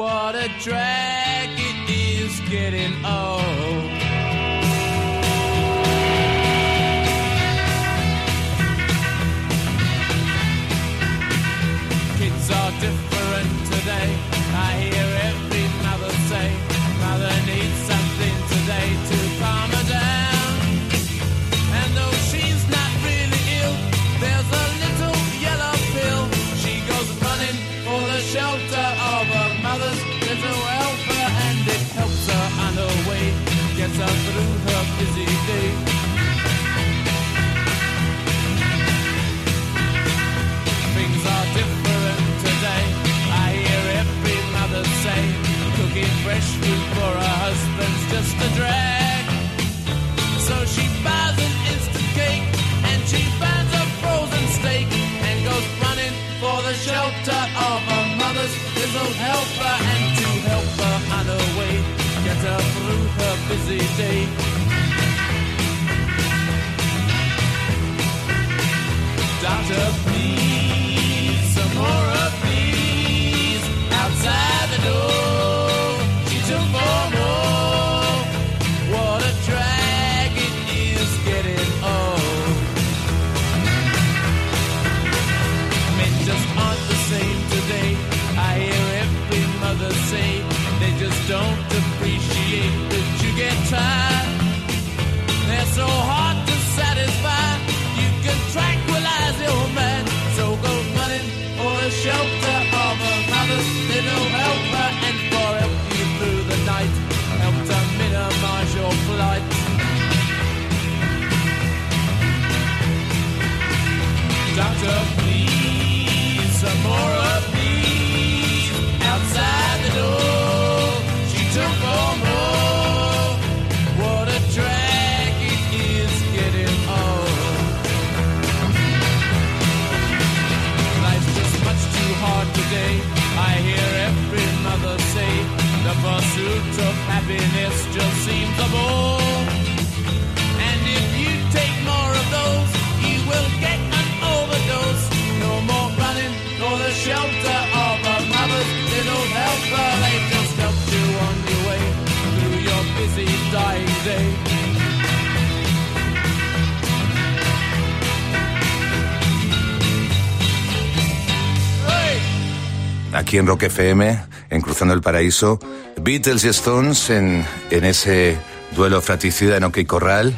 Aquí 163.27 163.39
en 163.39 163.45
Rock 163.45 163.63
FM, 163.63 164.23
en 164.49 164.61
Cruzando 164.61 164.93
el 164.93 165.01
Paraíso, 165.01 165.59
Beatles 166.01 166.45
y 166.45 166.47
Stones 166.47 167.09
en, 167.09 167.45
en 167.71 167.83
ese 167.83 168.37
duelo 168.73 169.01
fratricida 169.01 169.57
en 169.57 169.65
OK 169.65 169.85
Corral. 169.85 170.33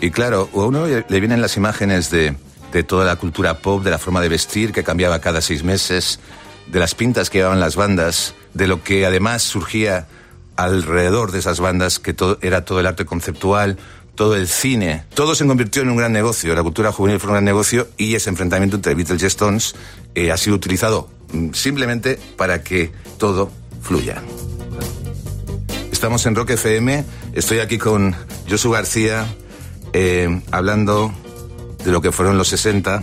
Y 0.00 0.10
claro, 0.10 0.48
a 0.52 0.56
uno 0.56 0.84
le 0.84 1.20
vienen 1.20 1.40
las 1.40 1.56
imágenes 1.56 2.10
de, 2.10 2.34
de 2.72 2.82
toda 2.82 3.04
la 3.04 3.14
cultura 3.14 3.58
pop, 3.58 3.84
de 3.84 3.92
la 3.92 3.98
forma 3.98 4.20
de 4.20 4.28
vestir 4.28 4.72
que 4.72 4.82
cambiaba 4.82 5.20
cada 5.20 5.40
seis 5.40 5.62
meses, 5.62 6.18
de 6.66 6.80
las 6.80 6.96
pintas 6.96 7.30
que 7.30 7.38
llevaban 7.38 7.60
las 7.60 7.76
bandas, 7.76 8.34
de 8.52 8.66
lo 8.66 8.82
que 8.82 9.06
además 9.06 9.42
surgía 9.44 10.08
alrededor 10.56 11.30
de 11.30 11.38
esas 11.38 11.60
bandas, 11.60 12.00
que 12.00 12.14
todo, 12.14 12.40
era 12.42 12.64
todo 12.64 12.80
el 12.80 12.88
arte 12.88 13.04
conceptual, 13.04 13.78
todo 14.16 14.34
el 14.34 14.48
cine. 14.48 15.04
Todo 15.14 15.36
se 15.36 15.46
convirtió 15.46 15.82
en 15.82 15.90
un 15.90 15.98
gran 15.98 16.12
negocio. 16.12 16.52
La 16.56 16.64
cultura 16.64 16.90
juvenil 16.90 17.20
fue 17.20 17.28
un 17.28 17.34
gran 17.34 17.44
negocio 17.44 17.86
y 17.96 18.16
ese 18.16 18.28
enfrentamiento 18.28 18.74
entre 18.74 18.96
Beatles 18.96 19.22
y 19.22 19.26
Stones 19.26 19.76
eh, 20.16 20.32
ha 20.32 20.36
sido 20.36 20.56
utilizado 20.56 21.13
simplemente 21.52 22.18
para 22.36 22.62
que 22.62 22.92
todo 23.18 23.50
fluya. 23.82 24.22
Estamos 25.92 26.26
en 26.26 26.34
Rock 26.34 26.50
FM. 26.50 27.04
Estoy 27.34 27.60
aquí 27.60 27.78
con 27.78 28.14
Josu 28.48 28.70
García 28.70 29.26
eh, 29.92 30.42
hablando 30.50 31.12
de 31.84 31.92
lo 31.92 32.00
que 32.02 32.12
fueron 32.12 32.36
los 32.36 32.48
60. 32.48 33.02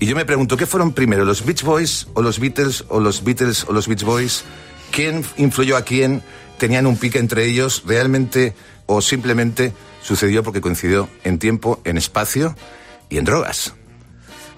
Y 0.00 0.06
yo 0.06 0.16
me 0.16 0.24
pregunto, 0.24 0.56
¿qué 0.56 0.66
fueron 0.66 0.92
primero, 0.92 1.24
los 1.24 1.44
Beach 1.44 1.62
Boys 1.62 2.06
o 2.14 2.22
los 2.22 2.38
Beatles 2.38 2.84
o 2.88 3.00
los 3.00 3.24
Beatles 3.24 3.64
o 3.68 3.72
los 3.72 3.88
Beach 3.88 4.04
Boys? 4.04 4.44
¿Quién 4.90 5.24
influyó 5.36 5.76
a 5.76 5.82
quién? 5.82 6.22
¿Tenían 6.58 6.86
un 6.86 6.96
pique 6.96 7.18
entre 7.18 7.46
ellos 7.46 7.82
realmente 7.86 8.54
o 8.86 9.00
simplemente 9.00 9.72
sucedió 10.02 10.42
porque 10.42 10.60
coincidió 10.60 11.08
en 11.24 11.38
tiempo, 11.38 11.80
en 11.84 11.98
espacio 11.98 12.54
y 13.08 13.18
en 13.18 13.24
drogas? 13.24 13.74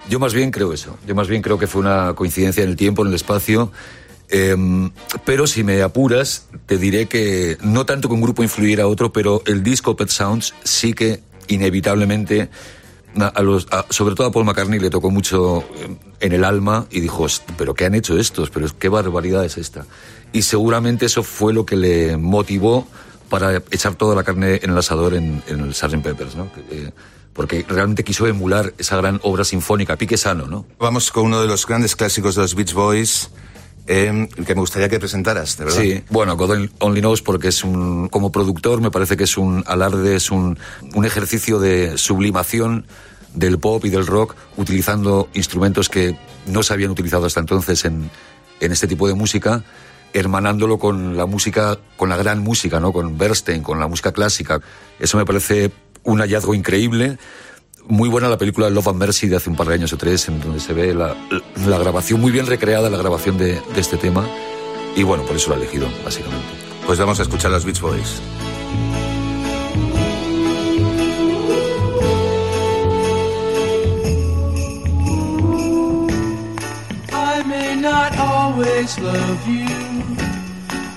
Yo 0.09 0.19
más 0.19 0.33
bien 0.33 0.51
creo 0.51 0.73
eso. 0.73 0.97
Yo 1.07 1.15
más 1.15 1.27
bien 1.27 1.41
creo 1.41 1.57
que 1.57 1.67
fue 1.67 1.81
una 1.81 2.13
coincidencia 2.15 2.63
en 2.63 2.69
el 2.69 2.75
tiempo, 2.75 3.01
en 3.03 3.09
el 3.09 3.13
espacio. 3.15 3.71
Em, 4.29 4.91
pero 5.25 5.45
si 5.45 5.63
me 5.63 5.81
apuras, 5.81 6.47
te 6.65 6.77
diré 6.77 7.07
que 7.07 7.57
no 7.63 7.85
tanto 7.85 8.07
que 8.07 8.13
un 8.15 8.21
grupo 8.21 8.43
influyera 8.43 8.83
a 8.83 8.87
otro, 8.87 9.11
pero 9.11 9.41
el 9.45 9.61
disco 9.63 9.95
Pet 9.95 10.09
Sounds 10.09 10.53
sí 10.63 10.93
que 10.93 11.21
inevitablemente, 11.47 12.49
a- 13.19 13.41
los, 13.41 13.67
a- 13.71 13.85
sobre 13.89 14.15
todo 14.15 14.27
a 14.27 14.31
Paul 14.31 14.45
McCartney, 14.45 14.79
le 14.79 14.89
tocó 14.89 15.11
mucho 15.11 15.65
em, 15.83 15.97
en 16.21 16.31
el 16.31 16.43
alma 16.45 16.87
y 16.89 17.01
dijo, 17.01 17.23
"Host, 17.23 17.43
pero 17.57 17.73
¿qué 17.73 17.85
han 17.85 17.95
hecho 17.95 18.17
estos? 18.17 18.49
Pero 18.49 18.67
qué 18.79 18.87
barbaridad 18.89 19.43
es 19.43 19.57
esta. 19.57 19.85
Y 20.33 20.43
seguramente 20.43 21.05
eso 21.07 21.23
fue 21.23 21.53
lo 21.53 21.65
que 21.65 21.75
le 21.75 22.15
motivó 22.15 22.87
para 23.29 23.57
echar 23.71 23.95
toda 23.95 24.15
la 24.15 24.23
carne 24.23 24.59
en 24.63 24.69
el 24.71 24.77
asador 24.77 25.13
en, 25.13 25.43
en 25.47 25.59
el 25.59 25.73
Sgt. 25.73 26.01
Peppers, 26.01 26.35
¿no? 26.35 26.49
Que, 26.53 26.61
eh, 26.87 26.91
porque 27.33 27.65
realmente 27.67 28.03
quiso 28.03 28.27
emular 28.27 28.73
esa 28.77 28.97
gran 28.97 29.19
obra 29.23 29.43
sinfónica, 29.43 29.97
pique 29.97 30.17
sano, 30.17 30.47
¿no? 30.47 30.65
Vamos 30.79 31.11
con 31.11 31.25
uno 31.25 31.41
de 31.41 31.47
los 31.47 31.65
grandes 31.65 31.95
clásicos 31.95 32.35
de 32.35 32.41
los 32.41 32.55
Beach 32.55 32.73
Boys, 32.73 33.29
eh, 33.87 34.29
que 34.45 34.55
me 34.55 34.61
gustaría 34.61 34.89
que 34.89 34.99
presentaras, 34.99 35.57
de 35.57 35.65
verdad. 35.65 35.81
Sí, 35.81 36.03
bueno, 36.09 36.37
God 36.37 36.69
Only 36.79 37.01
Knows 37.01 37.21
porque 37.21 37.47
es 37.47 37.63
un, 37.63 38.09
como 38.09 38.31
productor 38.31 38.81
me 38.81 38.91
parece 38.91 39.17
que 39.17 39.23
es 39.23 39.37
un 39.37 39.63
alarde, 39.67 40.15
es 40.15 40.31
un, 40.31 40.59
un 40.93 41.05
ejercicio 41.05 41.59
de 41.59 41.97
sublimación 41.97 42.85
del 43.33 43.59
pop 43.59 43.83
y 43.85 43.89
del 43.89 44.05
rock 44.05 44.35
utilizando 44.57 45.29
instrumentos 45.33 45.89
que 45.89 46.17
no 46.45 46.63
se 46.63 46.73
habían 46.73 46.91
utilizado 46.91 47.25
hasta 47.25 47.39
entonces 47.39 47.85
en, 47.85 48.09
en 48.59 48.71
este 48.71 48.87
tipo 48.87 49.07
de 49.07 49.13
música, 49.13 49.63
hermanándolo 50.13 50.77
con 50.77 51.17
la 51.17 51.25
música, 51.25 51.77
con 51.97 52.09
la 52.09 52.17
gran 52.17 52.39
música, 52.39 52.79
¿no? 52.79 52.91
Con 52.91 53.17
Bernstein, 53.17 53.63
con 53.63 53.79
la 53.79 53.87
música 53.87 54.11
clásica. 54.11 54.59
Eso 54.99 55.17
me 55.17 55.25
parece 55.25 55.71
un 56.03 56.19
hallazgo 56.19 56.53
increíble. 56.53 57.17
Muy 57.87 58.09
buena 58.09 58.29
la 58.29 58.37
película 58.37 58.69
Love 58.69 58.89
and 58.89 58.99
Mercy 58.99 59.27
de 59.27 59.35
hace 59.37 59.49
un 59.49 59.55
par 59.55 59.67
de 59.67 59.73
años 59.73 59.91
o 59.93 59.97
tres, 59.97 60.27
en 60.27 60.39
donde 60.39 60.59
se 60.59 60.73
ve 60.73 60.93
la, 60.93 61.15
la 61.67 61.77
grabación, 61.77 62.21
muy 62.21 62.31
bien 62.31 62.45
recreada 62.45 62.89
la 62.89 62.97
grabación 62.97 63.37
de, 63.37 63.61
de 63.73 63.81
este 63.81 63.97
tema. 63.97 64.27
Y 64.95 65.03
bueno, 65.03 65.23
por 65.23 65.35
eso 65.35 65.49
lo 65.49 65.55
he 65.55 65.59
elegido, 65.59 65.87
básicamente. 66.03 66.45
Pues 66.85 66.99
vamos 66.99 67.19
a 67.19 67.23
escuchar 67.23 67.51
a 67.51 67.55
los 67.55 67.65
Beach 67.65 67.79
Boys. 67.81 68.21
I 77.13 77.43
may 77.45 77.75
not 77.75 78.17
always 78.17 78.97
love 78.99 79.47
you, 79.47 79.67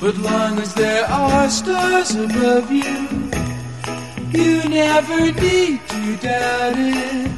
but 0.01 0.17
long 0.19 0.59
as 0.59 0.75
there 0.75 1.05
are 1.09 1.49
stars 1.49 2.15
above 2.15 2.71
you, 2.71 3.31
you 4.37 4.69
never 4.69 5.21
need 5.33 5.81
to 5.89 6.17
doubt 6.17 6.75
it. 6.77 7.31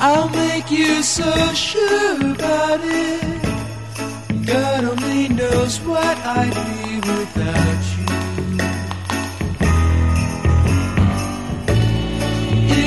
I'll 0.00 0.28
make 0.28 0.70
you 0.70 1.02
so 1.02 1.30
sure 1.54 2.16
about 2.32 2.80
it. 2.82 4.46
God 4.46 4.84
only 4.84 5.28
knows 5.28 5.80
what 5.80 6.16
I'd 6.18 6.54
be 6.68 6.96
without 7.08 7.82
you. 7.96 8.06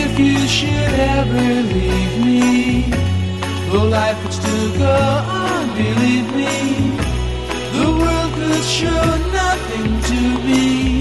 If 0.03 0.19
you 0.19 0.39
should 0.47 0.99
ever 1.15 1.47
leave 1.73 2.25
me, 2.25 2.41
Though 3.71 3.85
life 3.85 4.21
would 4.21 4.33
still 4.33 4.77
go 4.77 4.91
on, 4.91 5.67
believe 5.77 6.35
me. 6.35 6.97
The 7.71 7.87
world 7.99 8.33
could 8.33 8.63
show 8.65 9.05
nothing 9.31 10.01
to 10.09 10.19
me. 10.45 11.00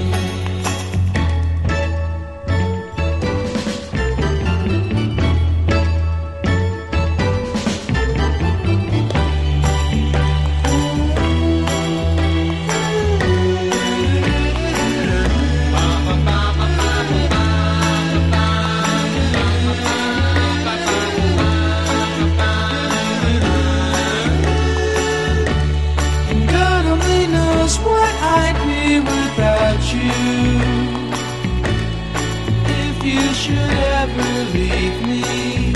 Leave 34.53 35.07
me, 35.07 35.71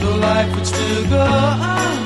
though 0.00 0.16
life 0.16 0.54
would 0.54 0.66
still 0.66 1.08
go 1.08 1.20
on, 1.20 2.05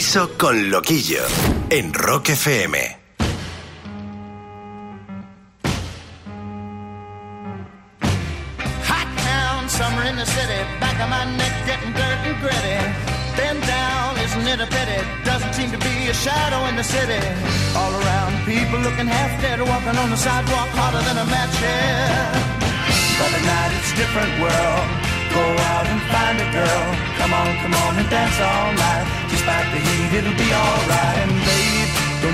paraíso 0.00 0.30
con 0.38 0.70
Loquillo 0.70 1.20
en 1.68 1.92
Rock 1.92 2.30
FM. 2.30 2.99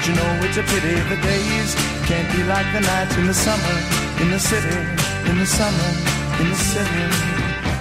You 0.07 0.15
know 0.15 0.31
it's 0.47 0.57
a 0.57 0.63
pity 0.63 0.95
the 1.11 1.19
days 1.19 1.75
can't 2.07 2.31
be 2.31 2.43
like 2.45 2.67
the 2.73 2.81
nights 2.81 3.17
in 3.17 3.27
the 3.27 3.35
summer, 3.35 3.75
in 4.23 4.31
the 4.31 4.39
city, 4.39 4.79
in 5.27 5.37
the 5.39 5.47
summer, 5.47 5.91
in 6.39 6.47
the 6.49 6.55
city. 6.55 7.05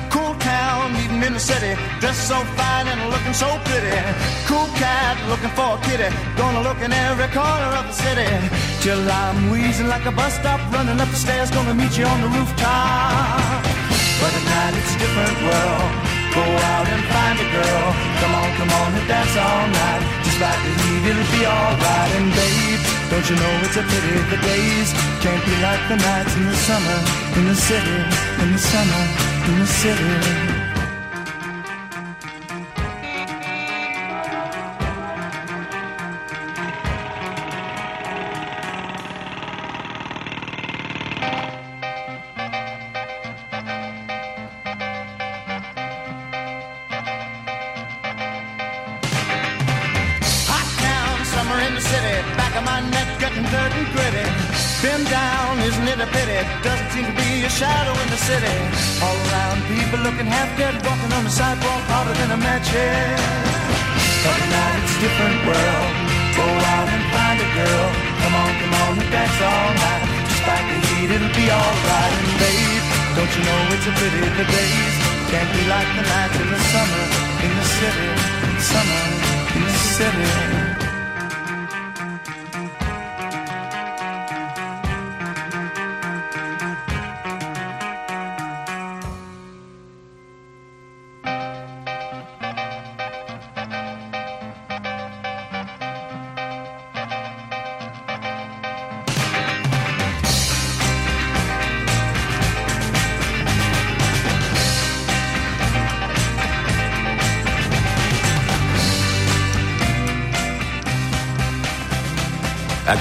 Cool 0.10 0.34
town, 0.42 0.94
meeting 0.94 1.22
in 1.22 1.34
the 1.34 1.40
city, 1.40 1.78
dressed 2.00 2.28
so 2.28 2.38
fine 2.58 2.88
and 2.88 3.00
looking 3.14 3.34
so 3.34 3.50
pretty. 3.66 3.94
Cool 4.50 4.66
cat, 4.82 5.22
looking 5.30 5.54
for 5.54 5.78
a 5.78 5.80
kitty, 5.86 6.10
gonna 6.36 6.62
look 6.62 6.80
in 6.82 6.92
every 6.92 7.30
corner 7.30 7.72
of 7.78 7.86
the 7.92 7.94
city. 7.94 8.30
Till 8.82 9.02
I'm 9.06 9.52
wheezing 9.52 9.88
like 9.88 10.06
a 10.06 10.12
bus 10.12 10.34
stop, 10.34 10.60
running 10.74 11.00
up 11.00 11.10
the 11.10 11.22
stairs, 11.26 11.52
gonna 11.52 11.76
meet 11.76 11.96
you 11.96 12.06
on 12.06 12.22
the 12.22 12.30
rooftop. 12.30 13.62
But 14.22 14.32
at 14.34 14.46
night 14.50 14.74
it's 14.82 14.96
a 14.96 14.98
different 14.98 15.38
world. 15.46 16.15
Go 16.36 16.44
out 16.44 16.88
and 16.92 17.04
find 17.16 17.38
a 17.40 17.48
girl. 17.48 17.88
Come 18.20 18.34
on, 18.36 18.50
come 18.60 18.72
on 18.82 18.90
and 18.92 19.08
dance 19.08 19.36
all 19.40 19.68
night. 19.72 20.04
Just 20.28 20.40
like 20.44 20.60
the 20.68 20.74
heat, 20.84 21.04
it'll 21.10 21.32
be 21.32 21.44
alright. 21.48 22.12
And 22.20 22.30
babe, 22.36 22.82
don't 23.10 23.28
you 23.30 23.36
know 23.40 23.54
it's 23.64 23.78
a 23.80 23.84
pity 23.88 24.20
the 24.34 24.40
days 24.44 24.90
can't 25.24 25.44
be 25.48 25.56
like 25.64 25.84
the 25.88 25.96
nights 25.96 26.36
in 26.36 26.46
the 26.46 26.58
summer, 26.68 27.00
in 27.40 27.44
the 27.48 27.56
city, 27.56 28.00
in 28.44 28.52
the 28.52 28.60
summer, 28.60 29.04
in 29.48 29.60
the 29.64 29.70
city. 29.80 30.65
Than 62.72 62.90
a 62.90 63.18
match. 63.18 64.24
But 64.24 64.36
tonight 64.40 64.76
it's 64.82 64.94
a 64.96 65.00
different 65.06 65.38
world. 65.46 65.92
Go 66.34 66.48
out 66.74 66.88
and 66.90 67.04
find 67.14 67.38
a 67.42 67.50
girl. 67.54 67.88
Come 68.22 68.36
on, 68.42 68.52
come 68.62 68.74
on 68.82 68.92
and 69.02 69.12
dance 69.12 69.40
all 69.42 69.72
night. 69.76 70.04
Despite 70.30 70.66
the 70.72 70.78
heat, 70.90 71.10
it'll 71.16 71.36
be 71.36 71.48
alright. 71.52 72.14
And 72.22 72.34
babe, 72.42 72.86
don't 73.16 73.32
you 73.36 73.44
know 73.46 73.62
it's 73.76 73.88
a 73.88 73.94
pity 74.00 74.22
the 74.26 74.46
days 74.50 74.96
can't 75.32 75.52
be 75.54 75.64
like 75.68 75.90
the 75.96 76.04
nights 76.04 76.38
in 76.42 76.48
the 76.50 76.60
summer 76.72 77.06
in 77.46 77.52
the 77.60 77.66
city, 77.78 78.10
summer 78.60 79.04
in 79.56 79.64
the 79.64 79.78
city. 79.98 80.65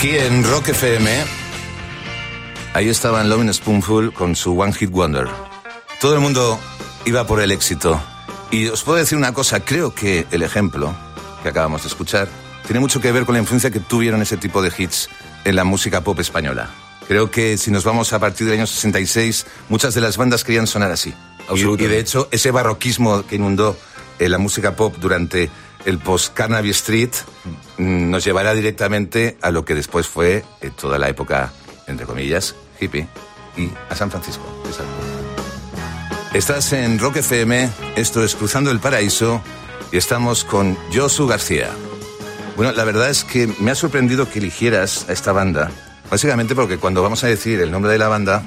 Aquí 0.05 0.19
en 0.19 0.45
Rock 0.45 0.69
FM, 0.69 1.11
ahí 2.75 2.91
estaban 2.91 3.31
Lovin' 3.31 3.55
Spoonful 3.55 4.13
con 4.13 4.37
su 4.37 4.61
One 4.61 4.75
Hit 4.75 4.91
Wonder. 4.91 5.27
Todo 5.99 6.13
el 6.13 6.21
mundo 6.21 6.61
iba 7.07 7.27
por 7.27 7.41
el 7.41 7.51
éxito. 7.51 7.99
Y 8.51 8.67
os 8.67 8.83
puedo 8.83 8.99
decir 8.99 9.17
una 9.17 9.33
cosa, 9.33 9.61
creo 9.61 9.95
que 9.95 10.27
el 10.31 10.43
ejemplo 10.43 10.95
que 11.43 11.49
acabamos 11.49 11.85
de 11.85 11.89
escuchar 11.89 12.29
tiene 12.67 12.81
mucho 12.81 13.01
que 13.01 13.13
ver 13.13 13.25
con 13.25 13.33
la 13.33 13.41
influencia 13.41 13.71
que 13.71 13.81
tuvieron 13.81 14.21
ese 14.21 14.37
tipo 14.37 14.61
de 14.61 14.71
hits 14.77 15.09
en 15.47 15.57
la 15.57 15.65
música 15.65 16.03
pop 16.03 16.21
española. 16.21 16.69
Creo 17.09 17.31
que 17.31 17.57
si 17.57 17.71
nos 17.71 17.85
vamos 17.85 18.13
a 18.13 18.19
partir 18.19 18.47
del 18.47 18.59
año 18.59 18.67
66, 18.67 19.47
muchas 19.71 19.95
de 19.95 20.03
las 20.03 20.19
bandas 20.19 20.45
querían 20.45 20.67
sonar 20.67 20.91
así. 20.91 21.15
Y, 21.55 21.63
y 21.63 21.87
de 21.87 21.99
hecho, 21.99 22.29
ese 22.31 22.51
barroquismo 22.51 23.27
que 23.27 23.37
inundó 23.37 23.75
eh, 24.19 24.29
la 24.29 24.37
música 24.37 24.77
pop 24.77 24.95
durante 25.01 25.49
el 25.85 25.99
post-Carnaby 25.99 26.71
Street 26.71 27.11
mm, 27.79 28.11
nos 28.11 28.25
llevará 28.25 28.55
directamente 28.55 29.37
a 29.43 29.51
lo 29.51 29.65
que 29.65 29.75
después 29.75 30.07
fue 30.07 30.45
eh, 30.61 30.71
toda 30.71 30.99
la 30.99 31.09
época, 31.09 31.53
entre 31.87 32.07
comillas, 32.07 32.55
hippie 32.81 33.07
y 33.57 33.71
a 33.89 33.95
San 33.95 34.11
Francisco. 34.11 34.45
Estás 36.33 36.73
en 36.73 36.99
Rock 36.99 37.19
FM, 37.19 37.71
esto 37.97 38.25
es 38.25 38.35
Cruzando 38.35 38.71
el 38.71 38.81
Paraíso 38.81 39.41
y 39.93 39.97
estamos 39.97 40.45
con 40.45 40.77
Josu 40.93 41.29
García. 41.29 41.71
Bueno, 42.57 42.73
la 42.73 42.85
verdad 42.85 43.09
es 43.09 43.25
que 43.25 43.47
me 43.61 43.71
ha 43.71 43.75
sorprendido 43.75 44.29
que 44.29 44.41
eligieras 44.41 45.07
a 45.09 45.13
esta 45.13 45.33
banda, 45.33 45.71
básicamente 46.11 46.55
porque 46.55 46.79
cuando 46.79 47.03
vamos 47.03 47.23
a 47.25 47.29
decir 47.29 47.61
el 47.61 47.71
nombre 47.71 47.93
de 47.93 47.99
la 47.99 48.09
banda 48.09 48.43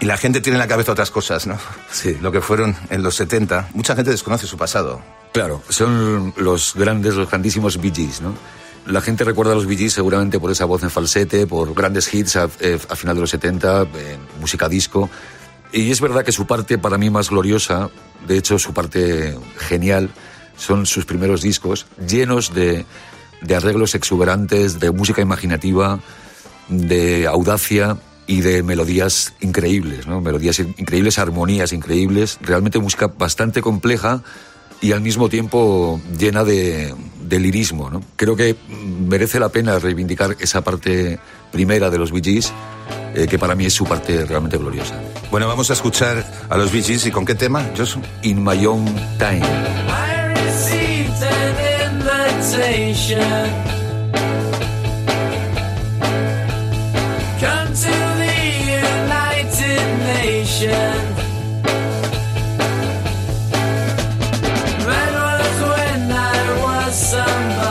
y 0.00 0.04
la 0.04 0.16
gente 0.16 0.40
tiene 0.40 0.56
en 0.56 0.60
la 0.60 0.68
cabeza 0.68 0.92
otras 0.92 1.10
cosas, 1.10 1.46
¿no? 1.46 1.58
Sí. 1.90 2.16
Lo 2.20 2.30
que 2.30 2.40
fueron 2.40 2.76
en 2.90 3.02
los 3.02 3.14
70, 3.16 3.70
mucha 3.74 3.96
gente 3.96 4.10
desconoce 4.10 4.46
su 4.46 4.56
pasado. 4.56 5.00
Claro, 5.36 5.62
son 5.68 6.32
los 6.38 6.72
grandes, 6.74 7.14
los 7.14 7.28
grandísimos 7.28 7.78
Bee 7.78 7.92
Gees, 7.94 8.22
¿no? 8.22 8.32
La 8.86 9.02
gente 9.02 9.22
recuerda 9.22 9.52
a 9.52 9.54
los 9.54 9.66
Bee 9.66 9.76
Gees 9.76 9.92
seguramente 9.92 10.40
por 10.40 10.50
esa 10.50 10.64
voz 10.64 10.82
en 10.82 10.88
falsete, 10.88 11.46
por 11.46 11.74
grandes 11.74 12.14
hits 12.14 12.36
a, 12.36 12.48
eh, 12.58 12.78
final 12.94 13.16
de 13.16 13.20
los 13.20 13.28
70, 13.28 13.82
eh, 13.82 14.16
música 14.40 14.66
disco. 14.66 15.10
Y 15.74 15.90
es 15.90 16.00
verdad 16.00 16.24
que 16.24 16.32
su 16.32 16.46
parte 16.46 16.78
para 16.78 16.96
mí 16.96 17.10
más 17.10 17.28
gloriosa, 17.28 17.90
de 18.26 18.38
hecho 18.38 18.58
su 18.58 18.72
parte 18.72 19.36
genial, 19.58 20.08
son 20.56 20.86
sus 20.86 21.04
primeros 21.04 21.42
discos, 21.42 21.84
llenos 22.08 22.54
de 22.54 22.86
arreglos 23.54 23.94
exuberantes, 23.94 24.80
de 24.80 24.90
música 24.90 25.20
imaginativa, 25.20 26.00
de 26.70 27.26
audacia 27.26 27.98
y 28.26 28.40
de 28.40 28.62
melodías 28.62 29.34
increíbles, 29.40 30.06
¿no? 30.06 30.22
Melodías 30.22 30.60
increíbles, 30.60 31.18
armonías 31.18 31.74
increíbles, 31.74 32.38
realmente 32.40 32.78
música 32.78 33.08
bastante 33.08 33.60
compleja 33.60 34.22
y 34.80 34.92
al 34.92 35.00
mismo 35.00 35.28
tiempo 35.28 36.00
llena 36.18 36.44
de, 36.44 36.94
de 37.20 37.40
lirismo, 37.40 37.90
¿no? 37.90 38.02
Creo 38.16 38.36
que 38.36 38.56
merece 38.68 39.40
la 39.40 39.48
pena 39.48 39.78
reivindicar 39.78 40.36
esa 40.40 40.62
parte 40.62 41.18
primera 41.52 41.90
de 41.90 41.98
los 41.98 42.12
Bee 42.12 42.22
Gees, 42.22 42.52
eh, 43.14 43.26
que 43.28 43.38
para 43.38 43.54
mí 43.54 43.66
es 43.66 43.72
su 43.72 43.84
parte 43.84 44.24
realmente 44.24 44.58
gloriosa. 44.58 44.94
Bueno, 45.30 45.48
vamos 45.48 45.70
a 45.70 45.72
escuchar 45.72 46.24
a 46.48 46.56
los 46.56 46.72
Bee 46.72 46.82
Gees 46.82 47.06
y 47.06 47.10
con 47.10 47.24
qué 47.24 47.34
tema, 47.34 47.70
Josu. 47.76 48.00
In 48.22 48.44
My 48.44 48.64
Own 48.66 48.84
Time. 49.18 49.42
I 49.42 50.34
received 50.44 51.22
an 51.22 51.98
invitation. 51.98 53.20
Come 57.40 57.72
to 57.74 57.94
the 58.18 58.36
United 58.66 59.82
Nations. 60.24 61.15
passando 67.16 67.65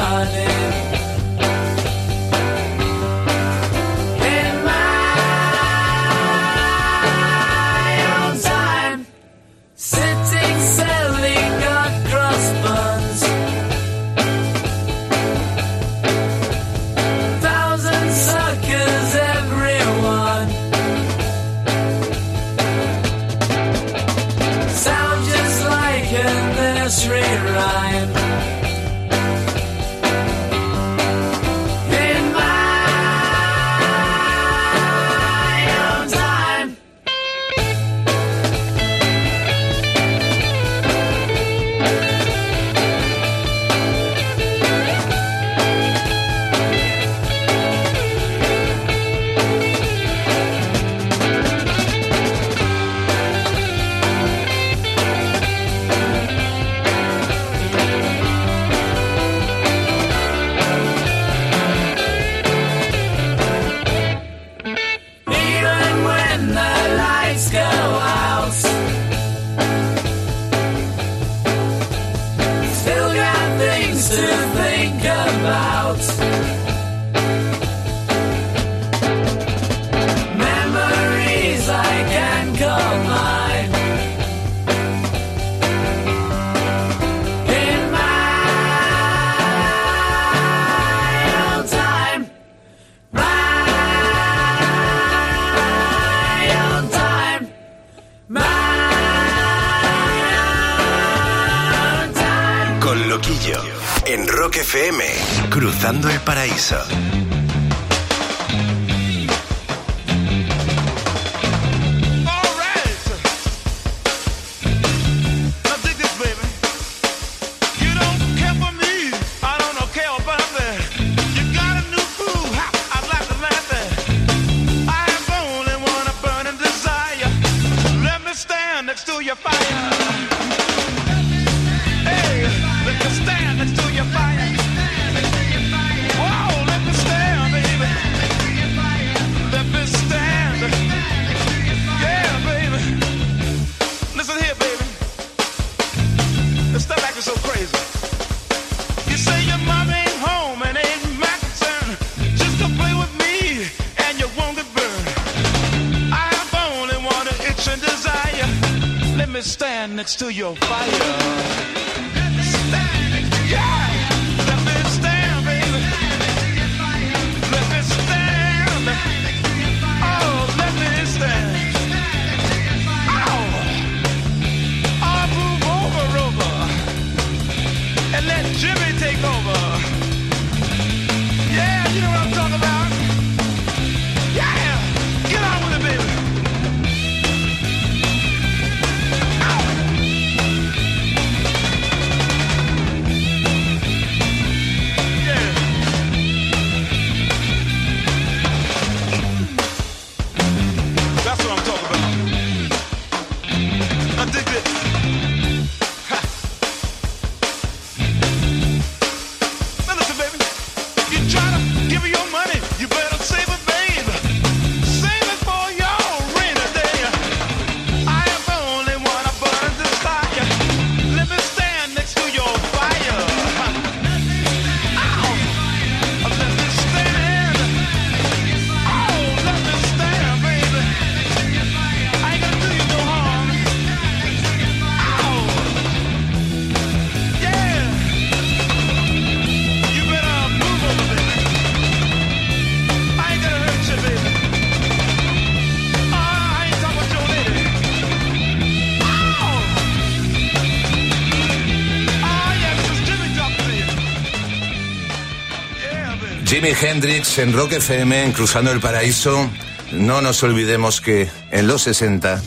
Jimi 256.65 256.77
Hendrix 256.81 257.37
en 257.37 257.53
Rock 257.53 257.73
FM, 257.73 258.23
en 258.23 258.31
Cruzando 258.31 258.71
el 258.71 258.79
Paraíso. 258.79 259.47
No 259.91 260.23
nos 260.23 260.41
olvidemos 260.41 260.99
que 260.99 261.29
en 261.51 261.67
los 261.67 261.83
60 261.83 262.41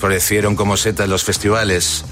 florecieron 0.00 0.56
como 0.56 0.76
setas 0.76 1.08
los 1.08 1.22
festivales. 1.22 2.04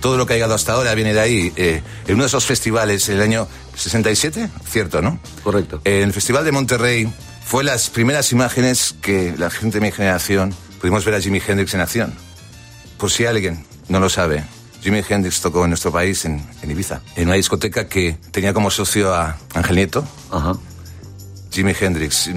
Todo 0.00 0.16
lo 0.16 0.26
que 0.26 0.32
ha 0.32 0.36
llegado 0.36 0.54
hasta 0.54 0.72
ahora 0.72 0.92
viene 0.96 1.14
de 1.14 1.20
ahí. 1.20 1.52
Eh, 1.54 1.82
en 2.08 2.14
uno 2.14 2.24
de 2.24 2.26
esos 2.26 2.46
festivales, 2.46 3.08
el 3.08 3.22
año 3.22 3.46
67, 3.76 4.48
cierto, 4.68 5.02
¿no? 5.02 5.20
Correcto. 5.44 5.80
En 5.84 6.02
el 6.02 6.12
Festival 6.12 6.44
de 6.44 6.50
Monterrey 6.50 7.08
fue 7.44 7.62
las 7.62 7.90
primeras 7.90 8.32
imágenes 8.32 8.96
que 9.00 9.34
la 9.38 9.50
gente 9.50 9.78
de 9.78 9.86
mi 9.86 9.92
generación 9.92 10.52
pudimos 10.80 11.04
ver 11.04 11.14
a 11.14 11.20
Jimi 11.20 11.40
Hendrix 11.46 11.74
en 11.74 11.80
acción. 11.80 12.12
Por 12.98 13.12
si 13.12 13.24
alguien 13.24 13.64
no 13.86 14.00
lo 14.00 14.08
sabe, 14.08 14.42
Jimi 14.82 15.00
Hendrix 15.08 15.40
tocó 15.40 15.62
en 15.62 15.70
nuestro 15.70 15.92
país, 15.92 16.24
en, 16.24 16.44
en 16.60 16.70
Ibiza, 16.72 17.02
en 17.14 17.28
una 17.28 17.36
discoteca 17.36 17.86
que 17.86 18.16
tenía 18.32 18.52
como 18.52 18.68
socio 18.72 19.14
a 19.14 19.36
Ángel 19.54 19.76
Nieto, 19.76 20.04
Ajá. 20.32 20.54
Jimi 21.54 21.72
Hendrix. 21.78 22.30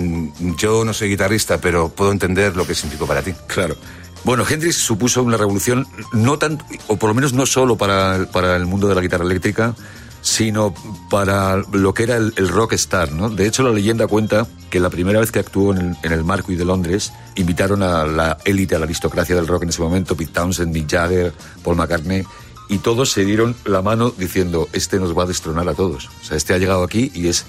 Yo 0.57 0.85
no 0.85 0.93
soy 0.93 1.09
guitarrista, 1.09 1.59
pero 1.59 1.89
puedo 1.89 2.11
entender 2.11 2.55
lo 2.55 2.67
que 2.67 2.75
significó 2.75 3.07
para 3.07 3.21
ti. 3.21 3.33
Claro. 3.47 3.75
Bueno, 4.23 4.45
Hendrix 4.47 4.75
supuso 4.75 5.23
una 5.23 5.37
revolución, 5.37 5.87
no 6.13 6.37
tanto, 6.37 6.65
o 6.87 6.97
por 6.97 7.09
lo 7.09 7.13
menos 7.13 7.33
no 7.33 7.45
solo 7.45 7.77
para, 7.77 8.27
para 8.31 8.55
el 8.55 8.65
mundo 8.65 8.87
de 8.87 8.95
la 8.95 9.01
guitarra 9.01 9.23
eléctrica, 9.25 9.73
sino 10.21 10.73
para 11.09 11.57
lo 11.71 11.93
que 11.93 12.03
era 12.03 12.17
el, 12.17 12.49
rock 12.49 12.73
star, 12.73 13.11
¿no? 13.11 13.29
De 13.29 13.47
hecho, 13.47 13.63
la 13.63 13.71
leyenda 13.71 14.07
cuenta 14.07 14.45
que 14.69 14.79
la 14.79 14.89
primera 14.89 15.19
vez 15.19 15.31
que 15.31 15.39
actuó 15.39 15.71
en 15.71 15.77
el, 15.77 15.97
en 16.03 16.11
el 16.11 16.23
Marquis 16.23 16.57
de 16.57 16.65
Londres, 16.65 17.13
invitaron 17.35 17.81
a 17.83 18.05
la 18.05 18.37
élite, 18.43 18.75
a 18.75 18.79
la 18.79 18.85
aristocracia 18.85 19.35
del 19.35 19.47
rock 19.47 19.63
en 19.63 19.69
ese 19.69 19.81
momento, 19.81 20.17
Pete 20.17 20.33
Townsend, 20.33 20.73
Mick 20.73 20.89
Jagger, 20.89 21.33
Paul 21.63 21.77
McCartney, 21.77 22.23
y 22.69 22.79
todos 22.79 23.11
se 23.11 23.23
dieron 23.23 23.55
la 23.65 23.81
mano 23.81 24.13
diciendo, 24.17 24.67
este 24.73 24.99
nos 24.99 25.17
va 25.17 25.23
a 25.23 25.27
destronar 25.27 25.69
a 25.69 25.73
todos. 25.73 26.09
O 26.21 26.25
sea, 26.25 26.35
este 26.35 26.53
ha 26.53 26.57
llegado 26.57 26.83
aquí 26.83 27.11
y 27.13 27.27
es, 27.27 27.45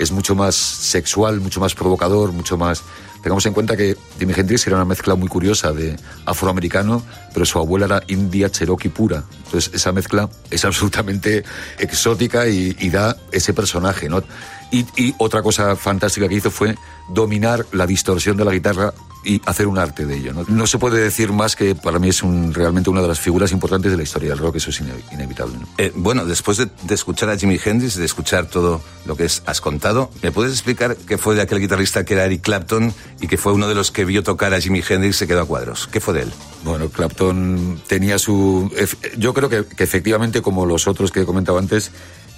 es 0.00 0.12
mucho 0.12 0.34
más 0.34 0.54
sexual, 0.54 1.40
mucho 1.40 1.60
más 1.60 1.74
provocador, 1.74 2.32
mucho 2.32 2.56
más... 2.56 2.82
Tengamos 3.22 3.44
en 3.44 3.52
cuenta 3.52 3.76
que 3.76 3.98
Jimi 4.18 4.32
Hendrix 4.34 4.66
era 4.66 4.76
una 4.76 4.86
mezcla 4.86 5.14
muy 5.14 5.28
curiosa 5.28 5.72
de 5.72 5.94
afroamericano, 6.24 7.02
pero 7.34 7.44
su 7.44 7.58
abuela 7.58 7.84
era 7.84 8.02
india 8.08 8.50
cherokee 8.50 8.88
pura. 8.88 9.24
Entonces 9.44 9.70
esa 9.74 9.92
mezcla 9.92 10.30
es 10.50 10.64
absolutamente 10.64 11.44
exótica 11.78 12.48
y, 12.48 12.74
y 12.80 12.88
da 12.88 13.16
ese 13.30 13.52
personaje, 13.52 14.08
¿no? 14.08 14.22
Y, 14.70 14.86
y 14.96 15.14
otra 15.18 15.42
cosa 15.42 15.74
fantástica 15.76 16.28
que 16.28 16.36
hizo 16.36 16.50
fue 16.50 16.76
dominar 17.08 17.66
la 17.72 17.86
distorsión 17.86 18.36
de 18.36 18.44
la 18.44 18.52
guitarra 18.52 18.94
y 19.22 19.42
hacer 19.44 19.66
un 19.66 19.76
arte 19.78 20.06
de 20.06 20.16
ello. 20.16 20.32
No, 20.32 20.44
no 20.48 20.66
se 20.66 20.78
puede 20.78 20.98
decir 21.00 21.30
más 21.32 21.54
que 21.54 21.74
para 21.74 21.98
mí 21.98 22.08
es 22.08 22.22
un, 22.22 22.54
realmente 22.54 22.88
una 22.88 23.02
de 23.02 23.08
las 23.08 23.20
figuras 23.20 23.52
importantes 23.52 23.90
de 23.90 23.96
la 23.98 24.02
historia 24.04 24.30
del 24.30 24.38
rock, 24.38 24.56
eso 24.56 24.70
es 24.70 24.80
ine- 24.80 24.94
inevitable. 25.12 25.58
¿no? 25.58 25.66
Eh, 25.76 25.92
bueno, 25.94 26.24
después 26.24 26.56
de, 26.56 26.68
de 26.84 26.94
escuchar 26.94 27.28
a 27.28 27.36
Jimi 27.36 27.58
Hendrix, 27.62 27.96
de 27.96 28.04
escuchar 28.06 28.46
todo 28.46 28.80
lo 29.04 29.16
que 29.16 29.24
es- 29.26 29.42
has 29.44 29.60
contado, 29.60 30.10
¿me 30.22 30.30
puedes 30.32 30.52
explicar 30.52 30.96
qué 30.96 31.18
fue 31.18 31.34
de 31.34 31.42
aquel 31.42 31.60
guitarrista 31.60 32.04
que 32.04 32.14
era 32.14 32.24
Eric 32.24 32.40
Clapton 32.42 32.94
y 33.20 33.26
que 33.26 33.36
fue 33.36 33.52
uno 33.52 33.68
de 33.68 33.74
los 33.74 33.90
que 33.90 34.06
vio 34.06 34.22
tocar 34.22 34.54
a 34.54 34.60
Jimi 34.60 34.82
Hendrix 34.88 35.16
y 35.16 35.18
se 35.18 35.26
quedó 35.26 35.42
a 35.42 35.44
cuadros? 35.46 35.86
¿Qué 35.88 36.00
fue 36.00 36.14
de 36.14 36.22
él? 36.22 36.32
Bueno, 36.64 36.88
Clapton 36.88 37.80
tenía 37.88 38.18
su... 38.18 38.70
Yo 39.18 39.34
creo 39.34 39.48
que, 39.50 39.64
que 39.66 39.84
efectivamente, 39.84 40.40
como 40.40 40.64
los 40.64 40.86
otros 40.88 41.10
que 41.12 41.20
he 41.22 41.24
comentado 41.26 41.58
antes, 41.58 41.90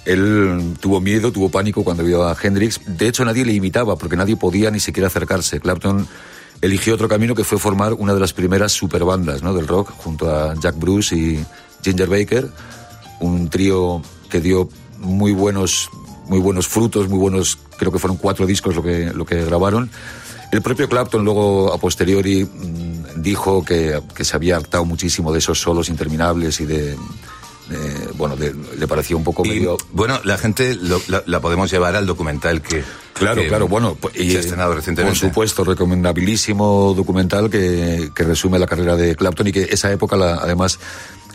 él 0.05 0.75
tuvo 0.79 0.99
miedo, 0.99 1.31
tuvo 1.31 1.49
pánico 1.49 1.83
cuando 1.83 2.03
vio 2.03 2.25
a 2.25 2.35
Hendrix. 2.41 2.81
De 2.85 3.07
hecho, 3.07 3.23
nadie 3.23 3.45
le 3.45 3.53
imitaba, 3.53 3.95
porque 3.95 4.17
nadie 4.17 4.35
podía 4.35 4.69
ni 4.69 4.79
siquiera 4.79 5.07
acercarse. 5.07 5.59
Clapton 5.59 6.07
eligió 6.61 6.93
otro 6.93 7.07
camino 7.07 7.35
que 7.35 7.43
fue 7.43 7.57
formar 7.57 7.93
una 7.93 8.13
de 8.13 8.19
las 8.19 8.33
primeras 8.33 8.71
superbandas 8.71 9.43
¿no? 9.43 9.53
del 9.53 9.67
rock 9.67 9.91
junto 9.97 10.33
a 10.33 10.55
Jack 10.55 10.77
Bruce 10.77 11.15
y 11.15 11.45
Ginger 11.83 12.09
Baker, 12.09 12.49
un 13.19 13.49
trío 13.49 14.01
que 14.29 14.39
dio 14.39 14.69
muy 14.99 15.33
buenos, 15.33 15.89
muy 16.27 16.39
buenos 16.39 16.67
frutos, 16.67 17.09
muy 17.09 17.19
buenos, 17.19 17.57
creo 17.77 17.91
que 17.91 17.99
fueron 17.99 18.17
cuatro 18.17 18.45
discos 18.45 18.75
lo 18.75 18.83
que, 18.83 19.11
lo 19.13 19.25
que 19.25 19.43
grabaron. 19.43 19.89
El 20.51 20.61
propio 20.61 20.87
Clapton 20.87 21.25
luego 21.25 21.73
a 21.73 21.77
posteriori 21.77 22.45
mm, 22.45 23.21
dijo 23.21 23.65
que, 23.65 24.01
que 24.15 24.23
se 24.23 24.35
había 24.35 24.55
hartado 24.55 24.85
muchísimo 24.85 25.31
de 25.31 25.39
esos 25.39 25.59
solos 25.59 25.89
interminables 25.89 26.61
y 26.61 26.65
de, 26.65 26.95
de- 27.69 28.07
bueno, 28.15 28.35
de- 28.35 28.53
le 28.77 28.87
parecía 28.87 29.15
un 29.15 29.23
poco 29.23 29.45
Y, 29.45 29.49
medio 29.49 29.77
bueno, 29.91 30.19
la 30.23 30.37
gente 30.37 30.75
lo- 30.75 31.01
la, 31.07 31.23
la 31.25 31.39
podemos 31.39 31.71
llevar 31.71 31.95
al 31.95 32.05
documental 32.05 32.61
que. 32.61 32.83
Claro, 33.13 33.41
que 33.43 33.47
claro, 33.47 33.67
bueno, 33.67 33.95
pues, 33.99 34.15
se 34.15 34.37
ha 34.37 34.39
estrenado 34.39 34.73
recientemente. 34.73 35.19
Por 35.19 35.29
supuesto, 35.29 35.63
recomendabilísimo 35.63 36.93
documental 36.95 37.49
que, 37.49 38.11
que 38.15 38.23
resume 38.23 38.59
la 38.59 38.65
carrera 38.67 38.95
de 38.95 39.15
Clapton 39.15 39.47
y 39.47 39.51
que 39.51 39.63
esa 39.63 39.91
época, 39.91 40.15
la- 40.15 40.35
además, 40.35 40.79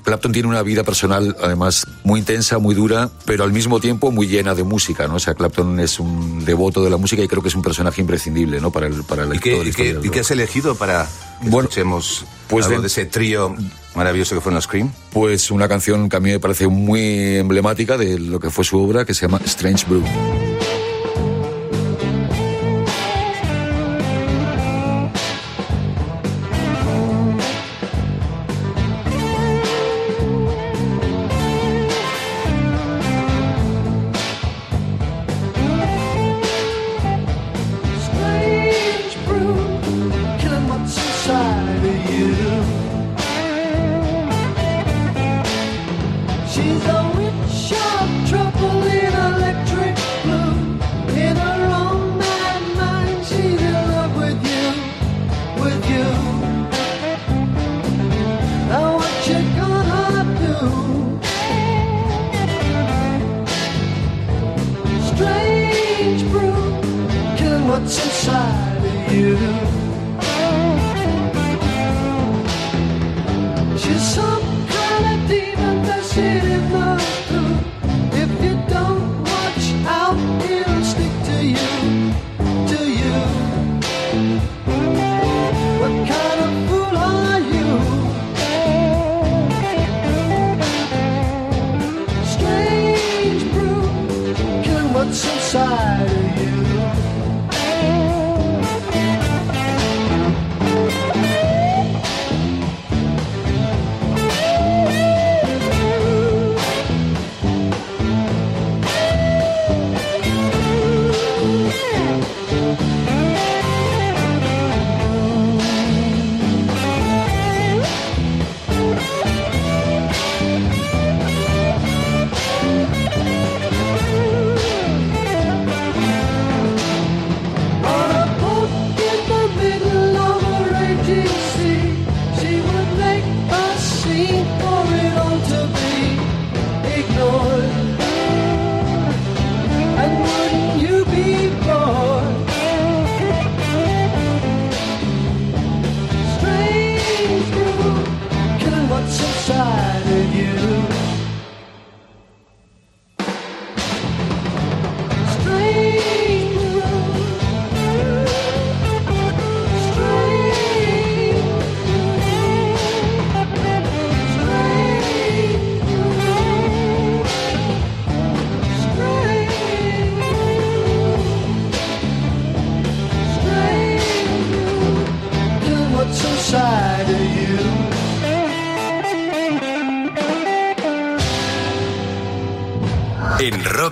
Clapton 0.05 0.33
tiene 0.33 0.49
una 0.49 0.63
vida 0.63 0.85
personal, 0.85 1.37
además, 1.43 1.87
muy 2.05 2.21
intensa, 2.21 2.59
muy 2.59 2.75
dura, 2.75 3.11
pero 3.27 3.45
al 3.45 3.53
mismo 3.53 3.79
tiempo 3.81 4.11
muy 4.11 4.27
llena 4.27 4.55
de 4.55 4.63
música, 4.65 5.07
¿no? 5.09 5.17
O 5.17 5.19
sea, 5.19 5.35
Clapton 5.35 5.81
es 5.81 6.01
un 6.01 6.45
devoto 6.45 6.83
de 6.83 6.91
la 6.91 6.97
música 6.97 7.23
y 7.23 7.29
creo 7.29 7.43
que 7.43 7.49
es 7.49 7.55
un 7.55 7.63
personaje 7.63 8.01
imprescindible, 8.01 8.61
¿no? 8.61 8.71
Para 8.71 8.87
el, 8.87 9.05
para 9.05 9.25
el 9.25 9.35
¿Y 9.35 9.39
qué, 9.39 9.63
y 9.63 9.71
qué- 9.73 9.99
y 10.03 10.09
qué 10.09 10.21
has 10.21 10.31
elegido 10.31 10.75
para 10.77 11.07
que 11.43 11.49
Bueno, 11.51 11.69
escuchemos 11.69 12.25
pues 12.49 12.65
algo 12.67 12.79
de- 12.79 12.83
de 12.83 12.87
ese 12.89 13.05
trío 13.07 13.55
maravilloso 13.95 14.35
que 14.35 14.41
fueron 14.41 14.55
los 14.57 14.67
Cream? 14.67 14.91
Pues 15.13 15.51
una 15.51 15.69
canción 15.69 16.09
que 16.09 16.17
a 16.17 16.21
mí 16.21 16.31
me 16.31 16.41
parece 16.41 16.67
muy 16.69 17.37
emblemática 17.37 17.97
de 17.99 18.19
lo 18.19 18.41
que 18.41 18.51
fue 18.51 18.65
su 18.65 18.79
obra, 18.81 19.05
que 19.05 19.13
se 19.15 19.27
llama 19.27 19.41
Strange 19.45 19.85
Brew. 19.89 20.05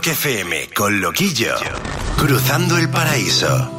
Rock 0.06 0.12
FM 0.12 0.68
con 0.72 1.00
Loquillo, 1.00 1.56
cruzando 2.16 2.76
el 2.76 2.88
paraíso. 2.88 3.75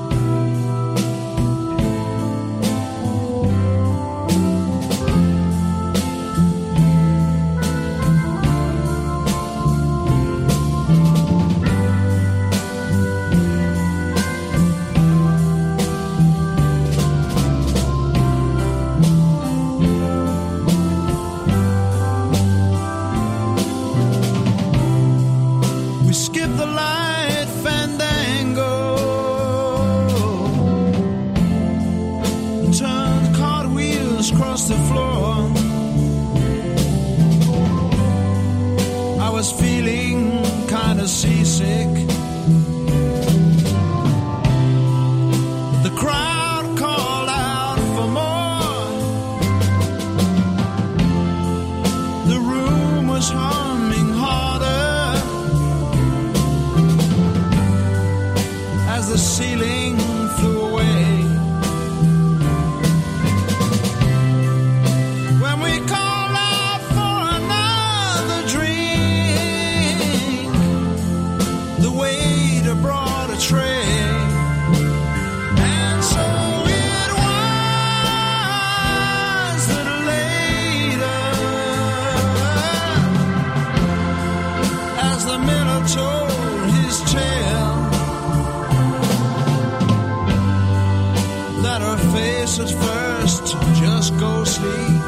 at 91.78 91.84
our 91.84 91.98
faces 92.16 92.72
first 92.72 93.46
just 93.80 94.18
go 94.18 94.44
sleep. 94.44 95.02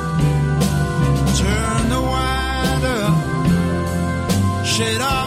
Turn 1.41 1.81
the 1.89 2.01
wind 2.13 2.83
up, 2.85 4.65
shade 4.65 5.01
off. 5.01 5.18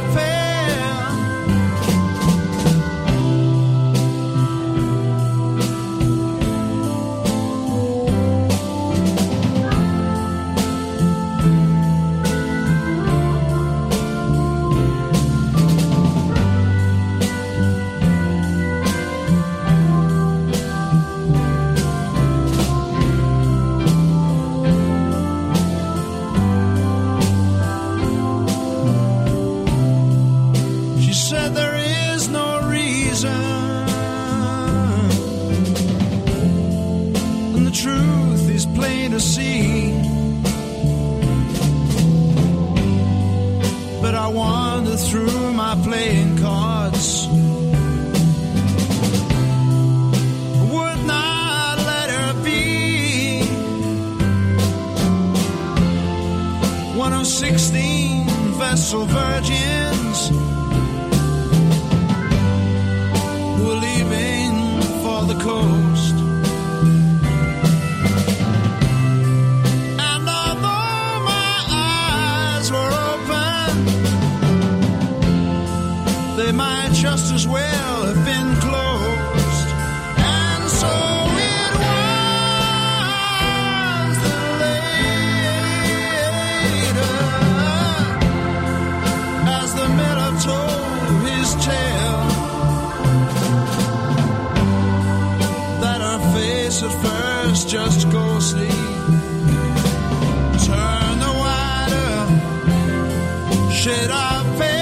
should 103.82 104.12
I 104.12 104.44
fail? 104.58 104.81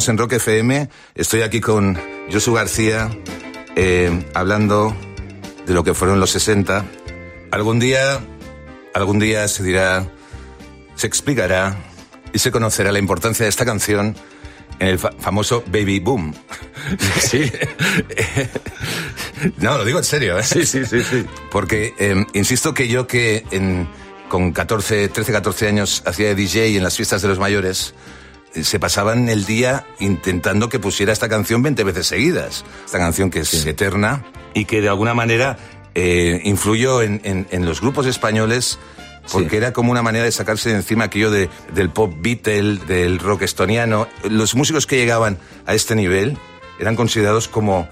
Estamos 0.00 0.08
en 0.14 0.16
Rock 0.18 0.32
FM, 0.32 0.88
estoy 1.14 1.42
aquí 1.42 1.60
con 1.60 1.94
Josu 2.32 2.54
García, 2.54 3.10
eh, 3.76 4.24
hablando 4.32 4.96
de 5.66 5.74
lo 5.74 5.84
que 5.84 5.92
fueron 5.92 6.18
los 6.18 6.30
60. 6.30 6.86
Algún 7.50 7.78
día, 7.78 8.18
algún 8.94 9.18
día 9.18 9.46
se 9.46 9.62
dirá, 9.62 10.06
se 10.94 11.06
explicará 11.06 11.76
y 12.32 12.38
se 12.38 12.50
conocerá 12.50 12.92
la 12.92 12.98
importancia 12.98 13.44
de 13.44 13.50
esta 13.50 13.66
canción 13.66 14.16
en 14.78 14.88
el 14.88 14.98
fa- 14.98 15.12
famoso 15.18 15.62
Baby 15.66 16.00
Boom. 16.00 16.34
Sí. 17.20 17.52
no, 19.58 19.76
lo 19.76 19.84
digo 19.84 19.98
en 19.98 20.04
serio, 20.04 20.38
¿eh? 20.38 20.44
Sí, 20.44 20.64
sí, 20.64 20.86
sí, 20.86 21.02
sí. 21.02 21.26
Porque, 21.50 21.92
eh, 21.98 22.24
insisto 22.32 22.72
que 22.72 22.88
yo 22.88 23.06
que 23.06 23.44
en, 23.50 23.86
con 24.30 24.52
14, 24.52 25.10
13, 25.10 25.30
14 25.30 25.68
años 25.68 26.02
hacía 26.06 26.28
de 26.28 26.34
DJ 26.36 26.74
en 26.78 26.84
las 26.84 26.96
fiestas 26.96 27.20
de 27.20 27.28
los 27.28 27.38
mayores, 27.38 27.92
se 28.52 28.78
pasaban 28.80 29.28
el 29.28 29.44
día 29.44 29.86
intentando 30.00 30.68
que 30.68 30.78
pusiera 30.78 31.12
esta 31.12 31.28
canción 31.28 31.62
20 31.62 31.84
veces 31.84 32.06
seguidas. 32.06 32.64
Esta 32.84 32.98
canción 32.98 33.30
que 33.30 33.40
es 33.40 33.66
eterna 33.66 34.24
y 34.54 34.64
que 34.64 34.80
de 34.80 34.88
alguna 34.88 35.14
manera 35.14 35.56
eh, 35.94 36.40
influyó 36.44 37.02
en, 37.02 37.20
en- 37.24 37.46
en 37.50 37.64
los 37.64 37.80
grupos 37.80 38.06
españoles 38.06 38.78
porque 39.32 39.56
era 39.58 39.72
como 39.72 39.92
una 39.92 40.02
manera 40.02 40.24
de 40.24 40.32
sacarse 40.32 40.70
de 40.70 40.76
encima 40.76 41.04
aquello 41.04 41.30
de, 41.30 41.48
del 41.72 41.90
pop 41.90 42.12
Beatle, 42.18 42.78
del 42.86 43.18
rock 43.20 43.42
estoniano. 43.42 44.08
Los 44.28 44.54
músicos 44.56 44.86
que 44.86 44.96
llegaban 44.96 45.38
a 45.66 45.74
este 45.74 45.94
nivel 45.94 46.36
eran 46.80 46.96
considerados 46.96 47.46
como 47.46 47.88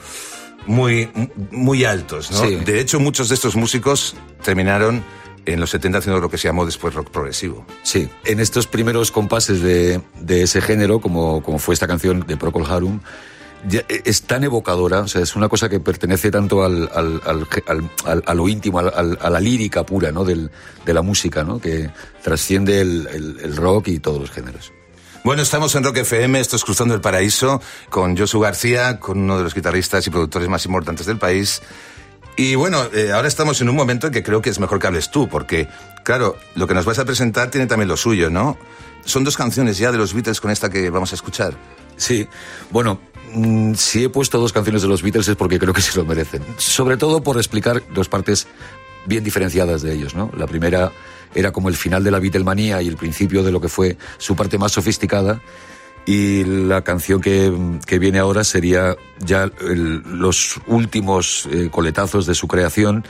muy, 0.67 1.09
muy 1.53 1.85
altos, 1.85 2.31
¿no? 2.33 2.39
Sí. 2.45 2.57
De 2.57 2.81
hecho, 2.81 2.99
muchos 2.99 3.29
de 3.29 3.37
estos 3.37 3.55
músicos 3.57 4.17
terminaron 4.43 5.05
en 5.53 5.61
los 5.61 5.71
70 5.71 5.99
haciendo 5.99 6.21
lo 6.21 6.31
que 6.31 6.39
se 6.39 6.49
llamó 6.49 6.65
después 6.67 6.95
rock 6.95 7.11
progresivo. 7.11 7.67
Sí, 7.83 8.09
en 8.25 8.41
estos 8.41 8.67
primeros 8.67 9.11
compases 9.11 9.63
de, 9.63 10.01
de 10.21 10.43
ese 10.43 10.61
género, 10.61 11.01
como, 11.01 11.43
como 11.43 11.59
fue 11.59 11.75
esta 11.75 11.87
canción 11.87 12.25
de 12.27 12.37
Procol 12.37 12.67
Harum, 12.67 13.01
ya 13.69 13.83
es 13.89 14.23
tan 14.23 14.45
evocadora, 14.45 15.01
o 15.01 15.09
sea, 15.09 15.21
es 15.21 15.35
una 15.35 15.49
cosa 15.49 15.69
que 15.69 15.81
pertenece 15.81 16.31
tanto 16.31 16.63
al, 16.65 16.89
al- 16.95 17.21
al- 17.27 18.23
a 18.25 18.35
lo 18.35 18.49
íntimo, 18.49 18.79
a 18.79 19.31
la 19.31 19.41
lírica 19.41 19.85
pura 19.85 20.13
¿no? 20.13 20.25
Del- 20.25 20.51
de 20.87 20.95
la 20.95 21.03
música, 21.03 21.43
¿no? 21.43 21.61
que 21.61 21.91
trasciende 22.23 22.81
el, 22.81 23.09
el- 23.13 23.41
el 23.43 23.57
rock 23.57 23.89
y 23.89 23.99
todos 23.99 24.21
los 24.21 24.31
géneros. 24.31 24.73
Bueno, 25.25 25.43
estamos 25.43 25.75
en 25.75 25.83
Rock 25.83 25.97
FM, 25.99 26.39
esto 26.39 26.55
es 26.55 26.65
Cruzando 26.65 26.95
el 26.95 27.01
Paraíso, 27.01 27.61
con 27.91 28.17
Josu 28.17 28.39
García, 28.39 29.01
con 29.01 29.19
uno 29.19 29.37
de 29.39 29.43
los 29.43 29.55
guitarristas 29.55 30.07
y 30.07 30.11
productores 30.11 30.49
más 30.49 30.65
importantes 30.65 31.07
del 31.07 31.19
país. 31.19 31.61
Y 32.39 32.55
bueno, 32.55 32.85
eh, 32.95 33.11
ahora 33.11 33.27
estamos 33.27 33.61
en 33.61 33.69
un 33.69 33.75
momento 33.75 34.07
en 34.07 34.13
que 34.13 34.23
creo 34.23 34.41
que 34.41 34.49
es 34.49 34.61
mejor 34.61 34.79
que 34.79 34.87
hables 34.87 35.11
tú, 35.11 35.29
porque, 35.29 35.67
claro, 36.05 36.37
lo 36.55 36.69
que 36.69 36.75
nos 36.75 36.85
vas 36.85 37.01
a 37.01 37.05
presentar 37.05 37.51
tiene 37.51 37.67
también 37.67 37.89
lo 37.89 37.97
suyo, 37.97 38.31
¿no? 38.31 38.57
Son 39.05 39.25
dos 39.25 39.37
canciones 39.37 39.77
ya 39.77 39.91
de 39.91 39.99
los 39.99 40.15
Beatles 40.15 40.41
con 40.41 40.53
esta 40.53 40.71
que 40.71 40.89
vamos 40.89 41.11
a 41.11 41.17
escuchar. 41.17 41.55
Sí, 41.97 42.29
bueno, 42.71 43.01
mm, 43.35 43.75
si 43.75 44.05
he 44.05 44.09
puesto 44.09 44.39
dos 44.39 44.53
canciones 44.53 44.83
de 44.83 44.89
los 44.89 45.03
Beatles 45.03 45.27
es 45.27 45.35
porque 45.35 45.59
creo 45.59 45.75
que 45.75 45.83
se 45.83 45.99
lo 45.99 46.05
merecen. 46.05 46.45
Sobre 46.59 46.97
todo 46.97 47.25
por 47.25 47.39
explicar 47.39 47.83
dos 47.93 48.09
partes 48.09 48.47
bien 49.05 49.25
diferenciadas 49.25 49.83
de 49.83 49.93
ellos, 49.93 50.15
¿no? 50.15 50.31
La 50.37 50.47
primera 50.47 50.93
era 51.35 51.51
como 51.51 51.69
el 51.69 51.75
final 51.75 52.05
de 52.05 52.13
la 52.13 52.21
Beatlemanía 52.21 52.81
y 52.83 52.87
el 52.87 52.97
principio 52.97 53.43
de 53.43 53.51
lo 53.51 53.61
que 53.61 53.69
fue 53.69 53.97
su 54.19 54.37
parte 54.37 54.59
más 54.59 54.71
sofisticada. 54.71 55.41
Y 56.11 56.43
la 56.45 56.81
canción 56.83 57.21
que, 57.21 57.53
que 57.87 57.99
viene 57.99 58.19
ahora 58.19 58.43
sería 58.43 58.97
ya 59.19 59.51
el- 59.61 60.03
los 60.19 60.59
últimos 60.67 61.47
eh, 61.53 61.69
coletazos 61.71 62.25
de 62.25 62.35
su 62.35 62.49
creación. 62.49 63.05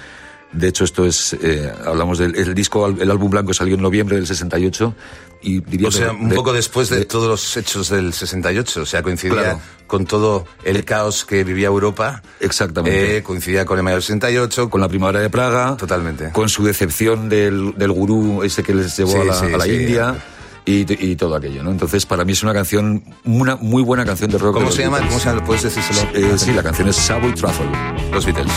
De 0.50 0.66
hecho, 0.66 0.82
esto 0.82 1.04
es, 1.06 1.34
eh, 1.34 1.70
hablamos 1.86 2.18
del 2.18 2.34
el 2.34 2.54
disco, 2.54 2.86
el 2.88 3.08
álbum 3.08 3.30
blanco 3.30 3.54
salió 3.54 3.74
en 3.76 3.82
noviembre 3.82 4.16
del 4.16 4.26
68 4.26 4.94
y 5.42 5.60
diría 5.60 5.86
O 5.88 5.90
sea, 5.92 6.06
de- 6.06 6.10
un 6.12 6.28
de- 6.30 6.34
poco 6.34 6.52
después 6.52 6.88
de, 6.88 7.04
todos 7.04 7.28
los 7.28 7.56
hechos 7.56 7.88
del 7.90 8.12
68, 8.12 8.82
o 8.82 8.86
sea, 8.86 9.00
coincidía 9.04 9.34
Claro. 9.42 9.60
con 9.86 10.04
todo 10.04 10.46
el 10.64 10.84
caos 10.84 11.24
que 11.24 11.44
vivía 11.44 11.68
Europa. 11.68 12.22
Exactamente. 12.40 13.18
Eh, 13.18 13.22
coincidía 13.22 13.64
con 13.64 13.76
el 13.78 13.84
mayo 13.84 13.96
del 13.96 14.02
68. 14.02 14.68
con 14.70 14.80
la 14.80 14.88
primavera 14.88 15.20
de 15.20 15.30
Praga, 15.30 15.76
Totalmente. 15.76 16.30
con 16.32 16.48
su 16.48 16.64
decepción 16.64 17.28
del, 17.28 17.74
del 17.76 17.92
gurú 17.92 18.42
ese 18.42 18.64
que 18.64 18.74
les 18.74 18.96
llevó 18.96 19.12
Sí, 19.12 19.18
a 19.18 19.24
la, 19.24 19.34
sí, 19.34 19.46
a 19.54 19.56
la 19.58 19.64
sí. 19.64 19.70
India 19.70 20.16
y, 20.68 21.10
y 21.12 21.16
todo 21.16 21.34
aquello, 21.34 21.62
¿no? 21.62 21.70
Entonces, 21.70 22.04
para 22.04 22.24
mí 22.24 22.32
es 22.32 22.42
una 22.42 22.52
canción, 22.52 23.02
una 23.24 23.56
muy 23.56 23.82
buena 23.82 24.04
canción 24.04 24.30
de 24.30 24.38
rock. 24.38 24.54
¿Cómo 24.54 24.66
de 24.66 24.72
se 24.72 24.82
llama? 24.82 24.98
¿Cómo 24.98 25.18
se 25.18 25.26
llama? 25.26 25.44
¿Puedes 25.44 25.62
decírselo? 25.62 26.10
Eh, 26.14 26.38
sí, 26.38 26.52
la 26.52 26.62
canción 26.62 26.88
es 26.88 26.96
Savoy 26.96 27.34
Truffle. 27.34 27.66
Los 28.12 28.26
Beatles. 28.26 28.52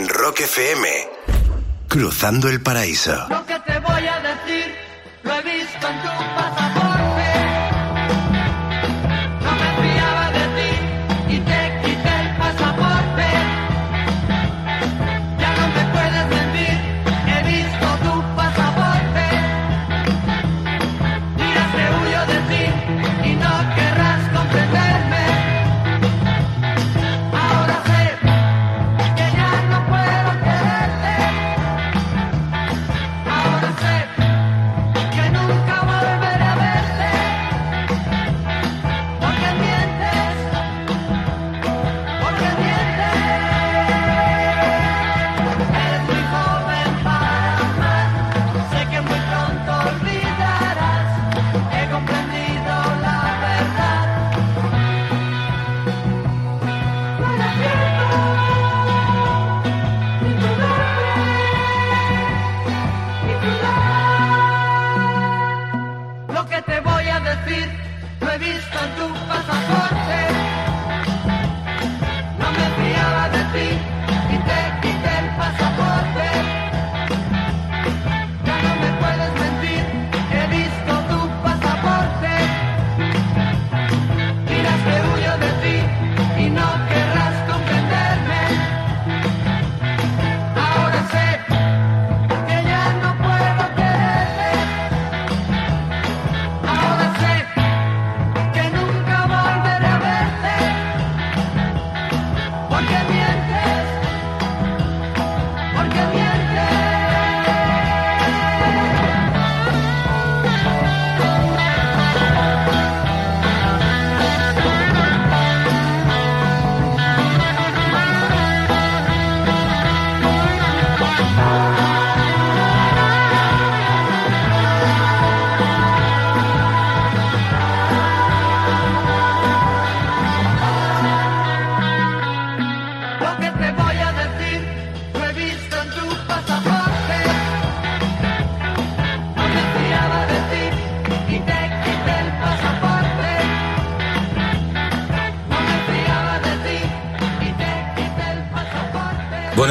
En 0.00 0.08
Rock 0.08 0.40
FM. 0.40 0.88
Cruzando 1.88 2.48
el 2.48 2.62
Paraíso. 2.62 3.26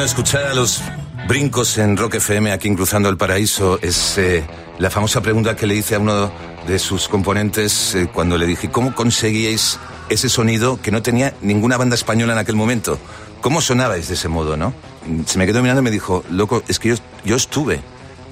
Bueno, 0.00 0.08
escuchar 0.08 0.44
a 0.46 0.54
los 0.54 0.80
brincos 1.28 1.76
en 1.76 1.94
Rock 1.98 2.14
FM 2.14 2.52
aquí 2.52 2.68
en 2.68 2.74
Cruzando 2.74 3.10
el 3.10 3.18
Paraíso 3.18 3.78
es 3.82 4.16
eh, 4.16 4.42
la 4.78 4.88
famosa 4.88 5.20
pregunta 5.20 5.56
que 5.56 5.66
le 5.66 5.74
hice 5.74 5.94
a 5.94 5.98
uno 5.98 6.32
de 6.66 6.78
sus 6.78 7.06
componentes 7.06 7.94
eh, 7.94 8.08
cuando 8.10 8.38
le 8.38 8.46
dije, 8.46 8.70
¿cómo 8.70 8.94
conseguíais 8.94 9.78
ese 10.08 10.30
sonido 10.30 10.80
que 10.80 10.90
no 10.90 11.02
tenía 11.02 11.34
ninguna 11.42 11.76
banda 11.76 11.96
española 11.96 12.32
en 12.32 12.38
aquel 12.38 12.56
momento? 12.56 12.98
¿Cómo 13.42 13.60
sonabais 13.60 14.08
de 14.08 14.14
ese 14.14 14.28
modo, 14.28 14.56
no? 14.56 14.72
Se 15.26 15.36
me 15.36 15.44
quedó 15.44 15.60
mirando 15.60 15.82
y 15.82 15.84
me 15.84 15.90
dijo, 15.90 16.24
loco, 16.30 16.62
es 16.66 16.78
que 16.78 16.88
yo, 16.88 16.94
yo 17.26 17.36
estuve 17.36 17.82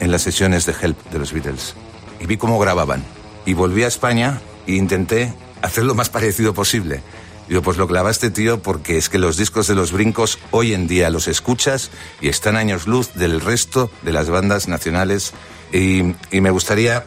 en 0.00 0.10
las 0.10 0.22
sesiones 0.22 0.64
de 0.64 0.72
Help 0.72 0.96
de 1.10 1.18
los 1.18 1.34
Beatles 1.34 1.74
y 2.18 2.24
vi 2.24 2.38
cómo 2.38 2.58
grababan. 2.58 3.04
Y 3.44 3.52
volví 3.52 3.82
a 3.82 3.88
España 3.88 4.40
e 4.66 4.72
intenté 4.72 5.34
hacer 5.60 5.84
lo 5.84 5.94
más 5.94 6.08
parecido 6.08 6.54
posible. 6.54 7.02
Digo, 7.48 7.62
pues 7.62 7.78
lo 7.78 7.88
clavaste, 7.88 8.30
tío, 8.30 8.62
porque 8.62 8.98
es 8.98 9.08
que 9.08 9.18
los 9.18 9.36
discos 9.36 9.66
de 9.66 9.74
los 9.74 9.92
brincos 9.92 10.38
hoy 10.50 10.74
en 10.74 10.86
día 10.86 11.08
los 11.08 11.28
escuchas 11.28 11.90
y 12.20 12.28
están 12.28 12.56
años 12.56 12.86
luz 12.86 13.14
del 13.14 13.40
resto 13.40 13.90
de 14.02 14.12
las 14.12 14.28
bandas 14.28 14.68
nacionales. 14.68 15.32
Y, 15.72 16.14
y 16.30 16.40
me 16.40 16.50
gustaría 16.50 17.04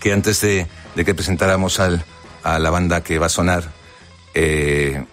que 0.00 0.12
antes 0.12 0.40
de, 0.40 0.66
de 0.96 1.04
que 1.04 1.14
presentáramos 1.14 1.78
al, 1.78 2.04
a 2.42 2.58
la 2.58 2.70
banda 2.70 3.02
que 3.02 3.18
va 3.18 3.26
a 3.26 3.30
sonar, 3.30 3.70
eh, 4.34 5.04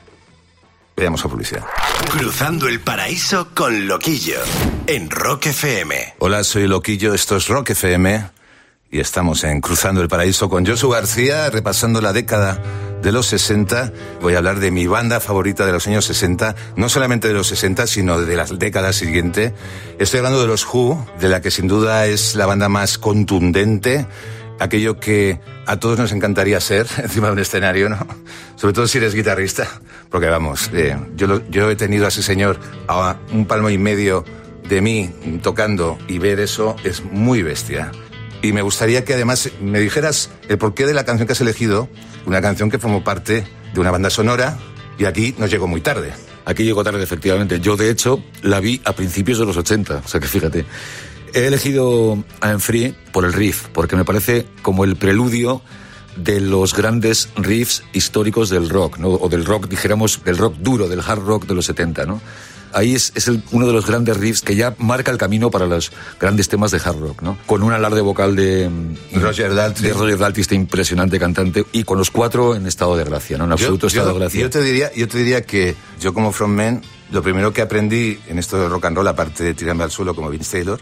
veamos 0.98 1.24
a 1.24 1.30
publicidad. 1.30 1.64
Cruzando 2.10 2.68
el 2.68 2.80
paraíso 2.80 3.50
con 3.54 3.88
Loquillo. 3.88 4.40
En 4.88 5.10
Rock 5.10 5.48
FM. 5.48 6.16
Hola, 6.18 6.44
soy 6.44 6.68
Loquillo, 6.68 7.14
esto 7.14 7.38
es 7.38 7.48
Rock 7.48 7.72
FM 7.72 8.26
y 8.92 9.00
estamos 9.00 9.44
en 9.44 9.62
Cruzando 9.62 10.02
el 10.02 10.10
Paraíso 10.10 10.50
con 10.50 10.66
Josu 10.66 10.90
García, 10.90 11.50
repasando 11.50 12.02
la 12.02 12.12
década 12.12 12.62
de 13.02 13.12
los 13.12 13.28
60. 13.28 13.92
Voy 14.22 14.36
a 14.36 14.38
hablar 14.38 14.60
de 14.60 14.72
mi 14.72 14.88
banda 14.88 15.20
favorita 15.20 15.66
de 15.66 15.72
los 15.72 15.88
años 15.88 16.06
60, 16.06 16.56
no 16.76 16.90
solamente 16.90 17.28
de 17.28 17.34
los 17.34 17.48
60, 17.48 17.88
sino 17.88 18.20
de 18.20 18.36
la 18.36 18.46
década 18.46 18.94
siguiente. 18.94 19.54
Estoy 20.00 20.20
hablando 20.20 20.42
de 20.42 20.48
los 20.48 20.66
Who, 20.66 21.06
de 21.20 21.30
la 21.30 21.42
que 21.42 21.52
sin 21.52 21.68
duda 21.68 22.06
es 22.06 22.36
la 22.36 22.46
banda 22.46 22.70
más 22.70 22.98
contundente, 22.98 24.06
aquello 24.60 25.00
que 25.00 25.40
a 25.66 25.80
todos 25.80 25.98
nos 25.98 26.12
encantaría 26.12 26.60
ser 26.60 26.88
encima 26.98 27.28
de 27.28 27.34
un 27.34 27.40
escenario, 27.40 27.90
¿no? 27.90 28.06
Sobre 28.56 28.74
todo 28.74 28.88
si 28.88 29.00
eres 29.00 29.16
guitarrista, 29.16 29.68
porque 30.10 30.28
vamos, 30.28 30.70
eh, 30.74 30.96
yo 31.16 31.70
he 31.70 31.76
tenido 31.76 32.06
a 32.06 32.10
ese 32.10 32.24
señor 32.24 32.60
a 32.88 33.18
un 33.32 33.46
palmo 33.46 33.70
y 33.70 33.78
medio 33.78 34.24
de 34.70 34.82
mí 34.82 35.10
tocando 35.42 35.98
y 36.08 36.20
ver 36.20 36.40
eso 36.40 36.76
es 36.84 37.04
muy 37.04 37.42
bestia. 37.42 37.92
Y 38.42 38.54
me 38.54 38.62
gustaría 38.62 39.06
que 39.06 39.14
además 39.14 39.50
me 39.62 39.80
dijeras 39.80 40.32
el 40.50 40.58
porqué 40.58 40.86
de 40.86 40.94
la 40.94 41.04
canción 41.04 41.28
que 41.28 41.34
has 41.34 41.42
elegido, 41.42 41.90
una 42.26 42.42
canción 42.42 42.72
que 42.72 42.80
formó 42.80 43.04
parte 43.04 43.46
de 43.74 43.80
una 43.80 43.92
banda 43.92 44.10
sonora 44.10 44.58
y 44.98 45.06
aquí 45.06 45.36
nos 45.38 45.52
llegó 45.52 45.68
muy 45.68 45.82
tarde. 45.82 46.12
Aquí 46.46 46.64
llegó 46.64 46.84
tarde, 46.84 47.04
efectivamente. 47.04 47.60
Yo, 47.60 47.78
de 47.78 47.90
hecho, 47.92 48.24
la 48.42 48.60
vi 48.60 48.82
a 48.84 48.94
principios 48.94 49.38
de 49.38 49.46
los 49.46 49.58
80. 49.58 50.02
O 50.04 50.08
sea 50.08 50.20
que 50.20 50.28
fíjate. 50.28 50.66
He 51.34 51.48
elegido 51.48 52.24
a 52.42 52.60
Free 52.60 52.96
por 53.14 53.24
el 53.26 53.32
riff, 53.32 53.68
porque 53.74 53.96
me 53.96 54.04
parece 54.04 54.48
como 54.62 54.84
el 54.84 54.98
preludio 54.98 55.62
de 56.18 56.42
los 56.42 56.76
grandes 56.76 57.30
riffs 57.36 57.84
históricos 57.94 58.50
del 58.50 58.70
rock, 58.70 58.98
¿no? 58.98 59.10
O 59.10 59.30
del 59.30 59.46
rock, 59.46 59.68
dijéramos, 59.68 60.24
del 60.26 60.38
rock 60.38 60.56
duro, 60.58 60.90
del 60.90 61.00
hard 61.00 61.22
rock 61.22 61.46
de 61.46 61.54
los 61.54 61.66
70, 61.66 62.06
¿no? 62.06 62.22
Ahí 62.74 62.96
es, 62.96 63.12
es 63.16 63.28
el- 63.28 63.44
uno 63.52 63.68
de 63.68 63.74
los 63.74 63.86
grandes 63.86 64.18
riffs 64.18 64.42
que 64.42 64.56
ya 64.56 64.76
marca 64.78 65.12
el 65.12 65.18
camino 65.18 65.52
para 65.52 65.66
los 65.66 65.92
grandes 66.20 66.50
temas 66.50 66.72
de 66.72 66.78
hard 66.84 67.00
rock, 67.00 67.22
¿no? 67.22 67.38
Con 67.46 67.64
un 67.64 67.72
alarde 67.74 68.02
vocal 68.02 68.36
de 68.36 68.70
Roger 69.14 69.54
Daltrey. 69.54 69.92
de 69.92 69.98
Roger 69.98 70.18
Daltrey, 70.18 70.42
este 70.42 70.56
impresionante 70.56 71.20
cantante, 71.20 71.66
y 71.72 71.84
con 71.84 71.98
los 71.98 72.12
cuatro 72.12 72.56
en 72.56 72.68
estado 72.68 72.96
de 72.98 73.04
gracia, 73.04 73.38
¿no? 73.38 73.46
En 73.46 73.52
absoluto 73.54 73.88
yo, 73.88 74.02
estado 74.02 74.10
yo- 74.10 74.14
de 74.14 74.20
gracia. 74.20 74.42
yo 74.42 74.50
te 74.50 74.62
diría, 74.62 74.92
yo 74.96 75.08
te 75.08 75.18
diría 75.18 75.42
que 75.44 75.76
yo 76.00 76.14
como 76.14 76.32
frontman, 76.32 76.82
lo 77.12 77.22
primero 77.22 77.52
que 77.52 77.62
aprendí 77.62 78.20
en 78.28 78.40
esto 78.40 78.58
de 78.62 78.70
rock 78.70 78.86
and 78.86 78.96
roll, 78.98 79.08
aparte 79.08 79.44
de 79.44 79.54
tirarme 79.54 79.84
al 79.84 79.92
suelo 79.92 80.16
como 80.16 80.30
Vince 80.30 80.58
Taylor, 80.60 80.80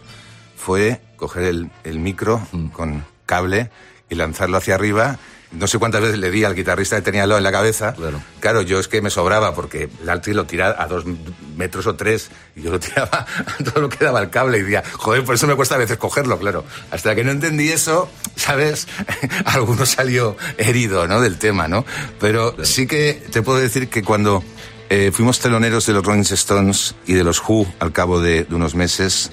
fue 0.56 1.02
coger 1.16 1.44
el, 1.44 1.70
el 1.84 2.00
micro 2.00 2.46
Mm. 2.52 2.68
con 2.68 3.04
cable 3.26 3.70
y 4.10 4.16
lanzarlo 4.16 4.58
hacia 4.58 4.76
arriba. 4.76 5.18
No 5.52 5.66
sé 5.66 5.80
cuántas 5.80 6.02
veces 6.02 6.20
le 6.20 6.30
di 6.30 6.44
al 6.44 6.54
guitarrista 6.54 6.96
que 6.98 7.02
tenía 7.02 7.26
lado 7.26 7.40
en 7.40 7.44
la 7.44 7.52
cabeza. 7.52 7.96
Claro. 8.40 8.62
yo 8.62 8.80
es 8.80 8.88
que 8.88 9.02
me 9.02 9.10
sobraba 9.10 9.56
porque 9.56 9.90
Daltrey 10.04 10.36
lo 10.36 10.46
tiraba 10.46 10.76
a 10.78 10.88
dos 10.88 11.06
metros 11.58 11.88
o 11.88 11.96
tres 11.96 12.30
y 12.56 12.62
yo 12.62 12.72
lo 12.72 12.80
tiraba 12.80 13.26
a 13.36 13.64
todo 13.64 13.82
lo 13.82 13.90
que 13.90 14.06
daba 14.06 14.22
el 14.22 14.30
cable 14.30 14.60
y 14.60 14.62
decía, 14.62 14.84
joder, 14.94 15.24
por 15.24 15.36
eso 15.36 15.48
me 15.48 15.56
cuesta 15.56 15.76
a 15.76 15.80
veces 15.80 15.98
cogerlo, 15.98 16.38
claro. 16.38 16.66
Hasta 16.92 17.16
que 17.16 17.24
no 17.24 17.32
entendí 17.32 17.70
eso, 17.70 18.10
¿sabes? 18.36 18.88
Alguno 19.46 19.86
salió 19.88 20.38
herido, 20.58 21.08
¿no? 21.08 21.20
Del 21.20 21.40
tema, 21.40 21.68
¿no? 21.68 21.84
Pero 22.20 22.56
sí 22.64 22.86
que 22.86 23.26
te 23.32 23.42
puedo 23.42 23.58
decir 23.60 23.90
que 23.90 24.04
cuando 24.04 24.44
eh, 24.90 25.12
fuimos 25.12 25.40
teloneros 25.40 25.88
de 25.88 25.94
los 25.94 26.06
Rolling 26.06 26.22
Stones 26.22 26.94
y 27.08 27.14
de 27.14 27.24
los 27.24 27.42
Who 27.42 27.66
al 27.80 27.92
cabo 27.92 28.22
de, 28.22 28.44
de 28.44 28.56
unos 28.56 28.76
meses, 28.76 29.32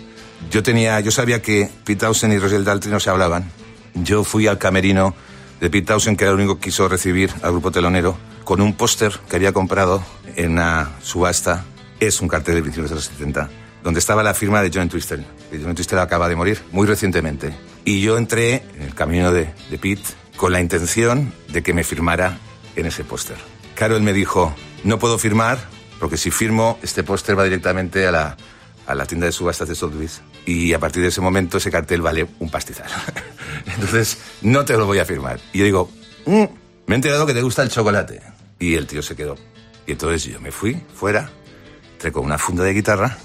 yo 0.50 0.62
tenía, 0.62 0.98
yo 1.00 1.10
sabía 1.10 1.42
que 1.42 1.68
Pete 1.84 2.00
Townsend 2.00 2.32
y 2.32 2.38
Roger 2.38 2.64
Daltrey 2.64 2.90
no 2.90 3.00
se 3.00 3.10
hablaban. 3.10 3.50
Yo 3.94 4.24
fui 4.24 4.46
al 4.46 4.58
camerino 4.58 5.14
de 5.60 5.70
Pete 5.70 5.86
Townsend, 5.86 6.18
que 6.18 6.24
era 6.24 6.32
el 6.32 6.38
único 6.38 6.56
que 6.56 6.66
quiso 6.66 6.88
recibir 6.88 7.32
al 7.42 7.52
grupo 7.52 7.70
telonero, 7.70 8.16
con 8.44 8.60
un 8.60 8.74
póster 8.74 9.18
que 9.28 9.36
había 9.36 9.52
comprado 9.52 10.02
en 10.36 10.52
una 10.52 10.92
subasta. 11.02 11.64
Es 11.98 12.20
un 12.20 12.28
cartel 12.28 12.56
de 12.56 12.62
principios 12.62 12.90
de 12.90 12.96
los 12.96 13.04
70, 13.06 13.48
donde 13.82 14.00
estaba 14.00 14.22
la 14.22 14.34
firma 14.34 14.62
de 14.62 14.70
John 14.72 14.88
Twister. 14.88 15.24
Y 15.52 15.62
John 15.62 15.74
Twister 15.74 15.98
acaba 15.98 16.28
de 16.28 16.36
morir 16.36 16.62
muy 16.72 16.86
recientemente. 16.86 17.54
Y 17.84 18.00
yo 18.00 18.18
entré 18.18 18.64
en 18.76 18.82
el 18.82 18.94
camino 18.94 19.32
de, 19.32 19.48
de 19.70 19.78
Pete 19.78 20.10
con 20.36 20.52
la 20.52 20.60
intención 20.60 21.32
de 21.48 21.62
que 21.62 21.72
me 21.72 21.84
firmara 21.84 22.38
en 22.76 22.86
ese 22.86 23.04
póster. 23.04 23.36
Claro, 23.74 23.96
él 23.96 24.02
me 24.02 24.12
dijo, 24.12 24.54
no 24.84 24.98
puedo 24.98 25.18
firmar, 25.18 25.58
porque 25.98 26.16
si 26.16 26.30
firmo, 26.30 26.78
este 26.82 27.02
póster 27.02 27.38
va 27.38 27.44
directamente 27.44 28.06
a 28.06 28.12
la, 28.12 28.36
a 28.86 28.94
la 28.94 29.06
tienda 29.06 29.26
de 29.26 29.32
subastas 29.32 29.68
de 29.68 29.74
Sotheby's. 29.74 30.20
Y 30.46 30.72
a 30.72 30.78
partir 30.78 31.02
de 31.02 31.08
ese 31.08 31.20
momento 31.20 31.58
ese 31.58 31.70
cartel 31.70 32.00
vale 32.00 32.26
un 32.38 32.48
pastizal. 32.48 32.86
Entonces, 33.74 34.18
no 34.42 34.64
te 34.64 34.74
lo 34.76 34.86
voy 34.86 34.98
a 35.00 35.04
firmar. 35.04 35.38
Y 35.52 35.58
yo 35.58 35.64
digo, 35.64 35.90
"Mm, 36.24 36.44
me 36.86 36.94
he 36.94 36.94
enterado 36.94 37.26
que 37.26 37.34
te 37.34 37.42
gusta 37.42 37.62
el 37.62 37.68
chocolate. 37.68 38.22
Y 38.58 38.74
el 38.74 38.86
tío 38.86 39.02
se 39.02 39.16
quedó. 39.16 39.36
Y 39.86 39.92
entonces 39.92 40.24
yo 40.24 40.40
me 40.40 40.50
fui 40.50 40.80
fuera, 40.94 41.30
con 42.12 42.24
una 42.24 42.38
funda 42.38 42.62
de 42.64 42.72
guitarra, 42.72 43.18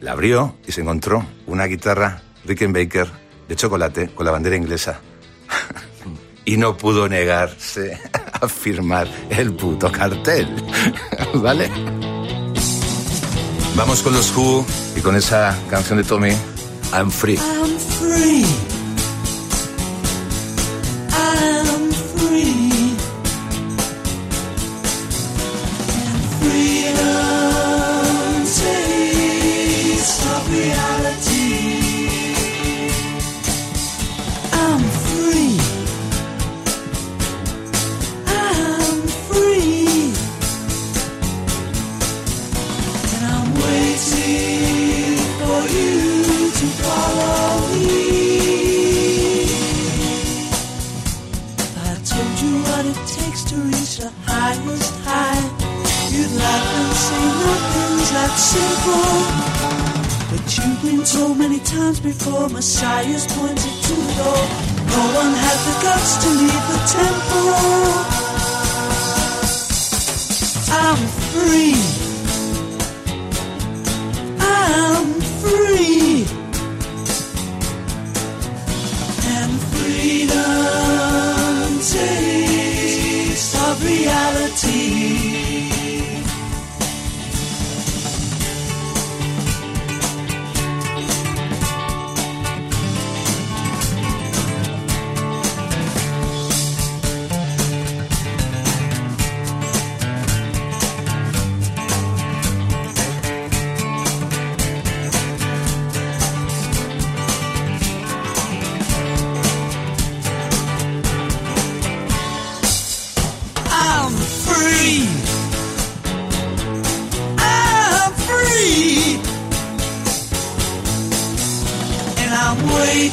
la 0.00 0.12
abrió 0.12 0.56
y 0.66 0.72
se 0.72 0.82
encontró 0.82 1.24
una 1.46 1.64
guitarra 1.64 2.22
Rickenbacker 2.44 3.10
de 3.48 3.56
chocolate 3.56 4.08
con 4.10 4.26
la 4.26 4.32
bandera 4.32 4.56
inglesa. 4.56 5.00
y 6.44 6.56
no 6.58 6.76
pudo 6.76 7.08
negarse 7.08 7.98
a 8.32 8.46
firmar 8.48 9.08
el 9.30 9.54
puto 9.54 9.90
cartel. 9.90 10.48
¿Vale? 11.34 11.70
Vamos 13.74 14.02
con 14.02 14.12
los 14.12 14.34
Who 14.36 14.64
y 14.96 15.00
con 15.00 15.16
esa 15.16 15.58
canción 15.68 15.98
de 15.98 16.04
Tommy, 16.04 16.32
I'm 16.92 17.10
Free. 17.10 17.36
I'm 17.38 17.78
free. 17.78 18.55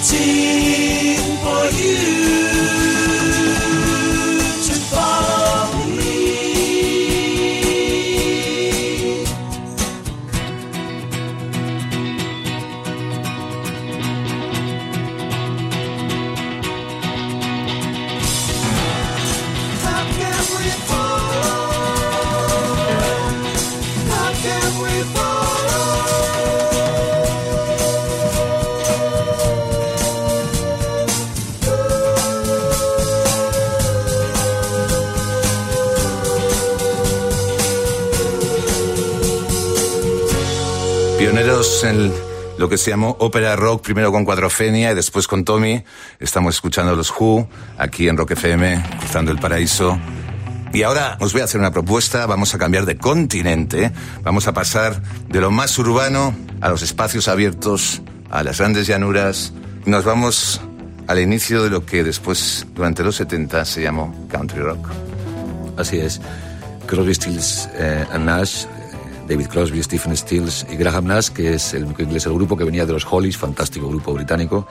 eternity. 0.03 0.72
En 41.83 42.13
lo 42.57 42.69
que 42.69 42.77
se 42.77 42.91
llamó 42.91 43.17
ópera 43.19 43.57
rock, 43.57 43.83
primero 43.83 44.11
con 44.11 44.23
Cuadrofenia 44.23 44.91
y 44.91 44.95
después 44.95 45.27
con 45.27 45.43
Tommy. 45.43 45.83
Estamos 46.17 46.55
escuchando 46.55 46.95
los 46.95 47.11
Who 47.11 47.49
aquí 47.77 48.07
en 48.07 48.15
Rock 48.15 48.31
FM, 48.31 48.81
cruzando 48.99 49.31
el 49.31 49.39
paraíso. 49.39 49.99
Y 50.71 50.83
ahora 50.83 51.17
os 51.19 51.33
voy 51.33 51.41
a 51.41 51.43
hacer 51.43 51.59
una 51.59 51.71
propuesta, 51.71 52.25
vamos 52.25 52.55
a 52.55 52.57
cambiar 52.57 52.85
de 52.85 52.97
continente, 52.97 53.91
vamos 54.23 54.47
a 54.47 54.53
pasar 54.53 55.01
de 55.27 55.41
lo 55.41 55.51
más 55.51 55.77
urbano 55.77 56.33
a 56.61 56.69
los 56.69 56.83
espacios 56.83 57.27
abiertos, 57.27 58.01
a 58.31 58.43
las 58.43 58.59
grandes 58.59 58.87
llanuras, 58.87 59.51
nos 59.85 60.05
vamos 60.05 60.61
al 61.07 61.19
inicio 61.19 61.63
de 61.63 61.69
lo 61.69 61.85
que 61.85 62.03
después, 62.03 62.65
durante 62.73 63.03
los 63.03 63.17
70, 63.17 63.65
se 63.65 63.81
llamó 63.81 64.27
country 64.29 64.61
rock. 64.61 64.87
Así 65.77 65.99
es. 65.99 66.21
Crosby, 66.87 67.13
Stills 67.13 67.69
eh, 67.75 68.05
and 68.11 68.25
Nash, 68.25 68.65
David 69.27 69.47
Crosby, 69.47 69.81
Stephen 69.83 70.15
Stills 70.17 70.65
y 70.71 70.75
Graham 70.75 71.05
Nash, 71.07 71.29
que 71.29 71.53
es 71.53 71.73
el 71.73 71.85
único 71.85 72.01
inglés 72.03 72.23
del 72.25 72.33
grupo 72.33 72.57
que 72.57 72.63
venía 72.63 72.85
de 72.85 72.93
los 72.93 73.05
Hollies, 73.09 73.37
fantástico 73.37 73.87
grupo 73.87 74.13
británico, 74.13 74.67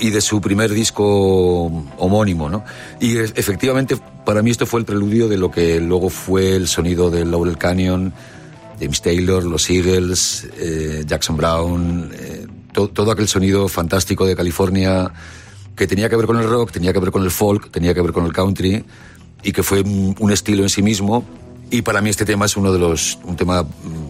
y 0.00 0.10
de 0.10 0.20
su 0.20 0.40
primer 0.40 0.70
disco 0.72 1.66
homónimo, 1.98 2.48
¿no? 2.48 2.64
Y 3.00 3.16
efectivamente, 3.18 3.96
para 4.24 4.42
mí 4.42 4.50
esto 4.50 4.66
fue 4.66 4.80
el 4.80 4.86
preludio 4.86 5.28
de 5.28 5.36
lo 5.36 5.50
que 5.50 5.80
luego 5.80 6.10
fue 6.10 6.56
el 6.56 6.66
sonido 6.68 7.10
del 7.10 7.30
Laurel 7.30 7.58
Canyon, 7.58 8.12
James 8.80 9.00
Taylor, 9.02 9.44
los 9.44 9.70
Eagles, 9.70 10.48
eh, 10.58 11.04
Jackson 11.06 11.36
Brown, 11.36 12.10
eh, 12.12 12.46
to- 12.72 12.88
todo 12.88 13.12
aquel 13.12 13.28
sonido 13.28 13.68
fantástico 13.68 14.26
de 14.26 14.34
California 14.34 15.12
que 15.76 15.86
tenía 15.86 16.08
que 16.08 16.16
ver 16.16 16.26
con 16.26 16.38
el 16.38 16.48
rock, 16.48 16.72
tenía 16.72 16.92
que 16.92 16.98
ver 16.98 17.12
con 17.12 17.22
el 17.22 17.30
folk, 17.30 17.70
tenía 17.70 17.94
que 17.94 18.00
ver 18.00 18.12
con 18.12 18.24
el 18.26 18.32
country 18.32 18.84
y 19.44 19.52
que 19.52 19.62
fue 19.62 19.82
un 19.82 20.30
estilo 20.32 20.62
en 20.64 20.68
sí 20.70 20.82
mismo. 20.82 21.24
Y 21.70 21.82
para 21.82 22.00
mí 22.00 22.10
este 22.10 22.24
tema 22.24 22.44
es 22.44 22.56
uno 22.56 22.72
de 22.72 22.78
los, 22.78 23.18
un 23.24 23.36
tema 23.36 23.64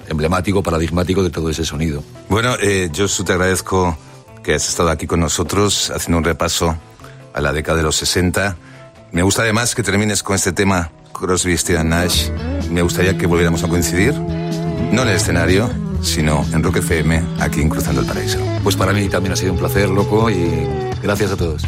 emblemático, 0.08 0.62
paradigmático 0.62 1.22
de 1.22 1.30
todo 1.30 1.48
ese 1.48 1.64
sonido. 1.64 2.02
Bueno, 2.28 2.56
eh, 2.60 2.90
Josu, 2.94 3.24
te 3.24 3.32
agradezco 3.32 3.96
que 4.42 4.54
has 4.54 4.68
estado 4.68 4.90
aquí 4.90 5.06
con 5.06 5.20
nosotros 5.20 5.90
haciendo 5.90 6.18
un 6.18 6.24
repaso 6.24 6.76
a 7.32 7.40
la 7.40 7.52
década 7.52 7.78
de 7.78 7.84
los 7.84 7.96
60. 7.96 8.56
Me 9.12 9.22
gusta 9.22 9.42
además 9.42 9.74
que 9.74 9.82
termines 9.82 10.22
con 10.22 10.36
este 10.36 10.52
tema 10.52 10.90
Crosby, 11.12 11.56
Stills 11.56 11.80
and 11.80 11.90
Nash. 11.90 12.28
Me 12.70 12.82
gustaría 12.82 13.16
que 13.16 13.26
volviéramos 13.26 13.64
a 13.64 13.68
coincidir, 13.68 14.14
no 14.14 15.02
en 15.02 15.08
el 15.08 15.16
escenario, 15.16 15.70
sino 16.02 16.44
en 16.52 16.62
Rock 16.62 16.76
FM, 16.76 17.22
aquí 17.40 17.60
en 17.62 17.68
Cruzando 17.68 18.02
el 18.02 18.06
Paraíso. 18.06 18.38
Pues 18.62 18.76
para 18.76 18.92
mí 18.92 19.08
también 19.08 19.32
ha 19.32 19.36
sido 19.36 19.52
un 19.52 19.58
placer, 19.58 19.88
loco, 19.88 20.28
y 20.30 20.66
gracias 21.02 21.32
a 21.32 21.36
todos. 21.36 21.62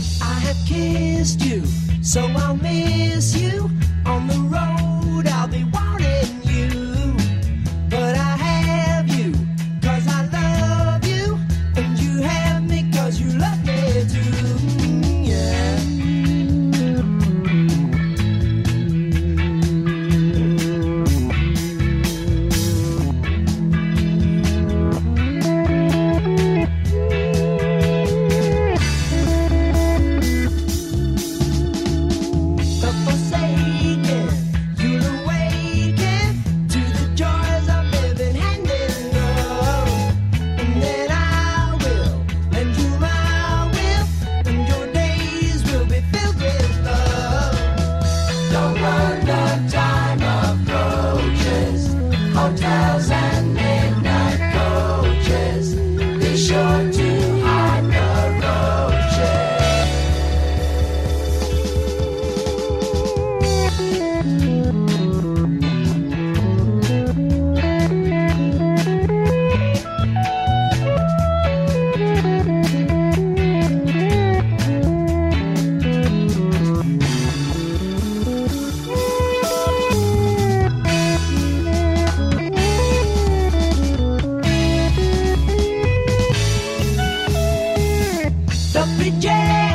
day. 89.36 89.65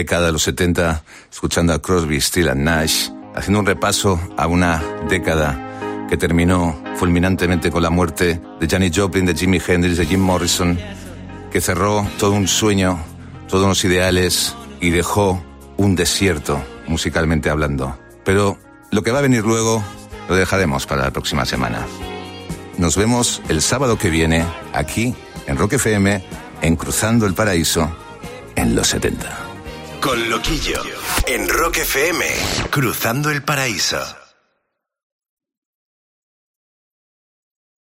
Década 0.00 0.26
de 0.26 0.32
los 0.32 0.44
70, 0.44 1.04
escuchando 1.30 1.74
a 1.74 1.82
Crosby, 1.82 2.22
Still 2.22 2.48
and 2.48 2.62
Nash, 2.62 3.10
haciendo 3.34 3.60
un 3.60 3.66
repaso 3.66 4.18
a 4.38 4.46
una 4.46 4.82
década 5.10 6.06
que 6.08 6.16
terminó 6.16 6.82
fulminantemente 6.96 7.70
con 7.70 7.82
la 7.82 7.90
muerte 7.90 8.40
de 8.58 8.66
Janis 8.66 8.96
Joplin, 8.96 9.26
de 9.26 9.34
Jimi 9.34 9.60
Hendrix, 9.64 9.98
de 9.98 10.06
Jim 10.06 10.20
Morrison, 10.20 10.78
que 11.52 11.60
cerró 11.60 12.06
todo 12.18 12.32
un 12.32 12.48
sueño, 12.48 12.98
todos 13.46 13.66
unos 13.66 13.84
ideales 13.84 14.56
y 14.80 14.88
dejó 14.88 15.44
un 15.76 15.96
desierto, 15.96 16.62
musicalmente 16.86 17.50
hablando. 17.50 17.98
Pero 18.24 18.56
lo 18.90 19.02
que 19.02 19.10
va 19.10 19.18
a 19.18 19.22
venir 19.22 19.44
luego 19.44 19.84
lo 20.30 20.34
dejaremos 20.34 20.86
para 20.86 21.02
la 21.02 21.10
próxima 21.10 21.44
semana. 21.44 21.86
Nos 22.78 22.96
vemos 22.96 23.42
el 23.50 23.60
sábado 23.60 23.98
que 23.98 24.08
viene 24.08 24.46
aquí 24.72 25.14
en 25.46 25.58
Rock 25.58 25.74
FM 25.74 26.24
en 26.62 26.76
Cruzando 26.76 27.26
el 27.26 27.34
Paraíso 27.34 27.94
en 28.56 28.74
los 28.74 28.88
70. 28.88 29.39
Con 30.10 30.28
Loquillo. 30.28 30.82
En 31.28 31.48
Rock 31.48 31.76
FM. 31.76 32.26
Cruzando 32.68 33.30
el 33.30 33.44
paraíso. 33.44 34.19